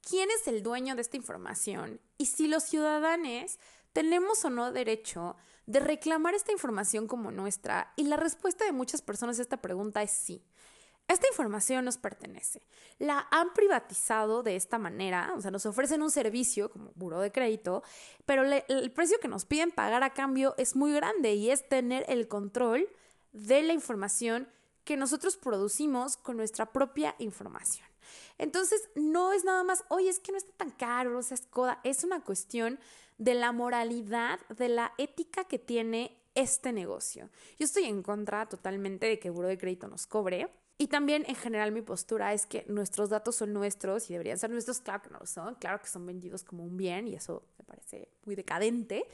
quién 0.09 0.31
es 0.31 0.47
el 0.49 0.63
dueño 0.63 0.95
de 0.95 1.03
esta 1.03 1.17
información 1.17 2.01
y 2.19 2.27
si 2.27 2.49
los 2.49 2.65
ciudadanos 2.65 3.59
tenemos 3.93 4.45
o 4.45 4.51
no 4.51 4.73
derecho 4.73 5.37
de 5.67 5.81
reclamar 5.81 6.35
esta 6.35 6.53
información 6.53 7.07
como 7.07 7.31
nuestra. 7.31 7.93
Y 7.97 8.05
la 8.05 8.17
respuesta 8.17 8.65
de 8.65 8.73
muchas 8.73 9.03
personas 9.03 9.39
a 9.39 9.43
esta 9.43 9.59
pregunta 9.59 10.03
es 10.03 10.11
sí. 10.11 10.45
Esta 11.09 11.27
información 11.29 11.85
nos 11.85 11.99
pertenece. 11.99 12.63
La 12.99 13.27
han 13.31 13.53
privatizado 13.53 14.43
de 14.43 14.57
esta 14.57 14.79
manera, 14.79 15.33
o 15.37 15.41
sea, 15.41 15.51
nos 15.51 15.67
ofrecen 15.67 16.01
un 16.01 16.11
servicio 16.11 16.71
como 16.71 16.93
buro 16.95 17.21
de 17.21 17.33
crédito, 17.33 17.83
pero 18.25 18.45
el 18.45 18.93
precio 18.93 19.19
que 19.21 19.29
nos 19.29 19.45
piden 19.45 19.73
pagar 19.73 20.05
a 20.05 20.15
cambio 20.15 20.55
es 20.59 20.77
muy 20.77 20.93
grande 20.93 21.35
y 21.35 21.51
es 21.51 21.69
tener 21.69 22.05
el 22.09 22.29
control 22.29 22.89
de 23.33 23.63
la 23.63 23.73
información 23.73 24.49
que 24.85 24.97
nosotros 24.97 25.37
producimos 25.37 26.17
con 26.17 26.37
nuestra 26.37 26.73
propia 26.73 27.15
información. 27.19 27.92
Entonces, 28.39 28.89
no 28.95 29.33
es 29.33 29.45
nada 29.45 29.65
más, 29.65 29.85
oye, 29.89 30.09
es 30.09 30.21
que 30.21 30.33
no 30.33 30.39
está 30.39 30.53
tan 30.57 30.71
caro, 30.71 31.19
o 31.19 31.23
sea, 31.23 31.35
es 31.35 31.47
coda, 31.47 31.81
es 31.85 32.05
una 32.05 32.21
cuestión 32.21 32.79
de 33.19 33.35
la 33.35 33.53
moralidad, 33.53 34.41
de 34.49 34.69
la 34.69 34.93
ética 34.99 35.45
que 35.45 35.59
tiene 35.59 36.19
este 36.35 36.73
negocio. 36.73 37.29
Yo 37.59 37.65
estoy 37.65 37.85
en 37.85 38.03
contra 38.03 38.49
totalmente 38.49 39.07
de 39.07 39.19
que 39.19 39.29
el 39.29 39.35
buro 39.35 39.49
de 39.49 39.59
crédito 39.59 39.89
nos 39.89 40.07
cobre. 40.07 40.49
Y 40.79 40.89
también 40.89 41.25
en 41.29 41.37
general 41.37 41.71
mi 41.71 41.83
postura 41.83 42.33
es 42.33 42.47
que 42.47 42.65
nuestros 42.67 43.11
datos 43.11 43.37
son 43.37 43.53
nuestros 43.53 44.11
y 44.11 44.15
deberían 44.15 44.39
ser 44.39 44.51
nuestros. 44.51 44.81
Claro 44.81 45.03
que 45.03 45.11
no 45.11 45.19
lo 45.21 45.27
son, 45.27 45.55
claro 45.57 45.81
que 45.81 45.87
son 45.87 46.05
vendidos 46.05 46.43
como 46.43 46.65
un 46.65 46.77
bien 46.77 47.07
y 47.07 47.15
eso 47.15 47.45
me 47.59 47.65
parece 47.65 48.09
muy 48.25 48.35
decadente. 48.35 49.07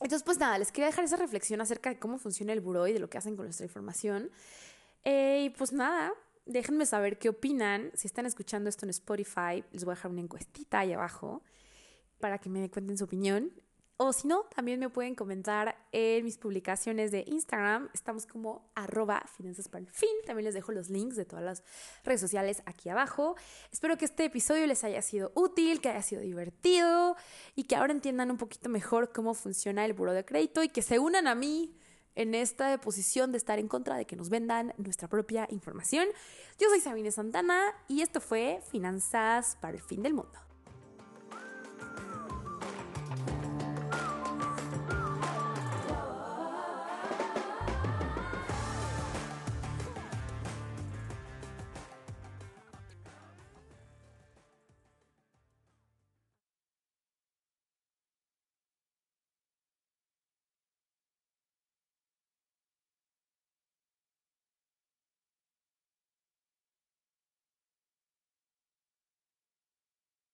Entonces, 0.00 0.22
pues 0.22 0.38
nada, 0.38 0.58
les 0.58 0.70
quería 0.70 0.86
dejar 0.86 1.04
esa 1.04 1.16
reflexión 1.16 1.60
acerca 1.60 1.90
de 1.90 1.98
cómo 1.98 2.18
funciona 2.18 2.52
el 2.52 2.60
buró 2.60 2.86
y 2.86 2.92
de 2.92 2.98
lo 2.98 3.08
que 3.08 3.18
hacen 3.18 3.36
con 3.36 3.46
nuestra 3.46 3.64
información. 3.64 4.30
Eh, 5.04 5.44
y 5.46 5.50
pues 5.50 5.72
nada, 5.72 6.12
déjenme 6.48 6.86
saber 6.86 7.18
qué 7.18 7.28
opinan. 7.28 7.92
Si 7.94 8.06
están 8.08 8.26
escuchando 8.26 8.68
esto 8.68 8.84
en 8.86 8.90
Spotify, 8.90 9.62
les 9.70 9.84
voy 9.84 9.92
a 9.92 9.94
dejar 9.94 10.10
una 10.10 10.22
encuestita 10.22 10.80
ahí 10.80 10.92
abajo 10.92 11.42
para 12.18 12.38
que 12.38 12.48
me 12.48 12.68
cuenten 12.70 12.98
su 12.98 13.04
opinión. 13.04 13.52
O 14.00 14.12
si 14.12 14.28
no, 14.28 14.44
también 14.54 14.78
me 14.78 14.88
pueden 14.90 15.16
comentar 15.16 15.76
en 15.90 16.24
mis 16.24 16.38
publicaciones 16.38 17.10
de 17.10 17.24
Instagram. 17.26 17.90
Estamos 17.92 18.26
como 18.26 18.70
arroba 18.76 19.24
finanzas 19.36 19.68
para 19.68 19.80
el 19.82 19.90
fin. 19.90 20.08
También 20.24 20.44
les 20.44 20.54
dejo 20.54 20.70
los 20.70 20.88
links 20.88 21.16
de 21.16 21.24
todas 21.24 21.44
las 21.44 21.64
redes 22.04 22.20
sociales 22.20 22.62
aquí 22.64 22.88
abajo. 22.88 23.34
Espero 23.72 23.98
que 23.98 24.04
este 24.04 24.24
episodio 24.24 24.68
les 24.68 24.84
haya 24.84 25.02
sido 25.02 25.32
útil, 25.34 25.80
que 25.80 25.88
haya 25.88 26.02
sido 26.02 26.22
divertido 26.22 27.16
y 27.56 27.64
que 27.64 27.74
ahora 27.74 27.92
entiendan 27.92 28.30
un 28.30 28.36
poquito 28.36 28.68
mejor 28.68 29.12
cómo 29.12 29.34
funciona 29.34 29.84
el 29.84 29.94
buro 29.94 30.12
de 30.12 30.24
crédito 30.24 30.62
y 30.62 30.68
que 30.68 30.82
se 30.82 31.00
unan 31.00 31.26
a 31.26 31.34
mí 31.34 31.76
en 32.18 32.34
esta 32.34 32.78
posición 32.80 33.30
de 33.30 33.38
estar 33.38 33.60
en 33.60 33.68
contra 33.68 33.96
de 33.96 34.04
que 34.04 34.16
nos 34.16 34.28
vendan 34.28 34.74
nuestra 34.76 35.08
propia 35.08 35.46
información. 35.50 36.08
Yo 36.58 36.68
soy 36.68 36.80
Sabine 36.80 37.12
Santana 37.12 37.60
y 37.86 38.02
esto 38.02 38.20
fue 38.20 38.60
Finanzas 38.70 39.56
para 39.60 39.76
el 39.76 39.82
fin 39.82 40.02
del 40.02 40.14
mundo. 40.14 40.47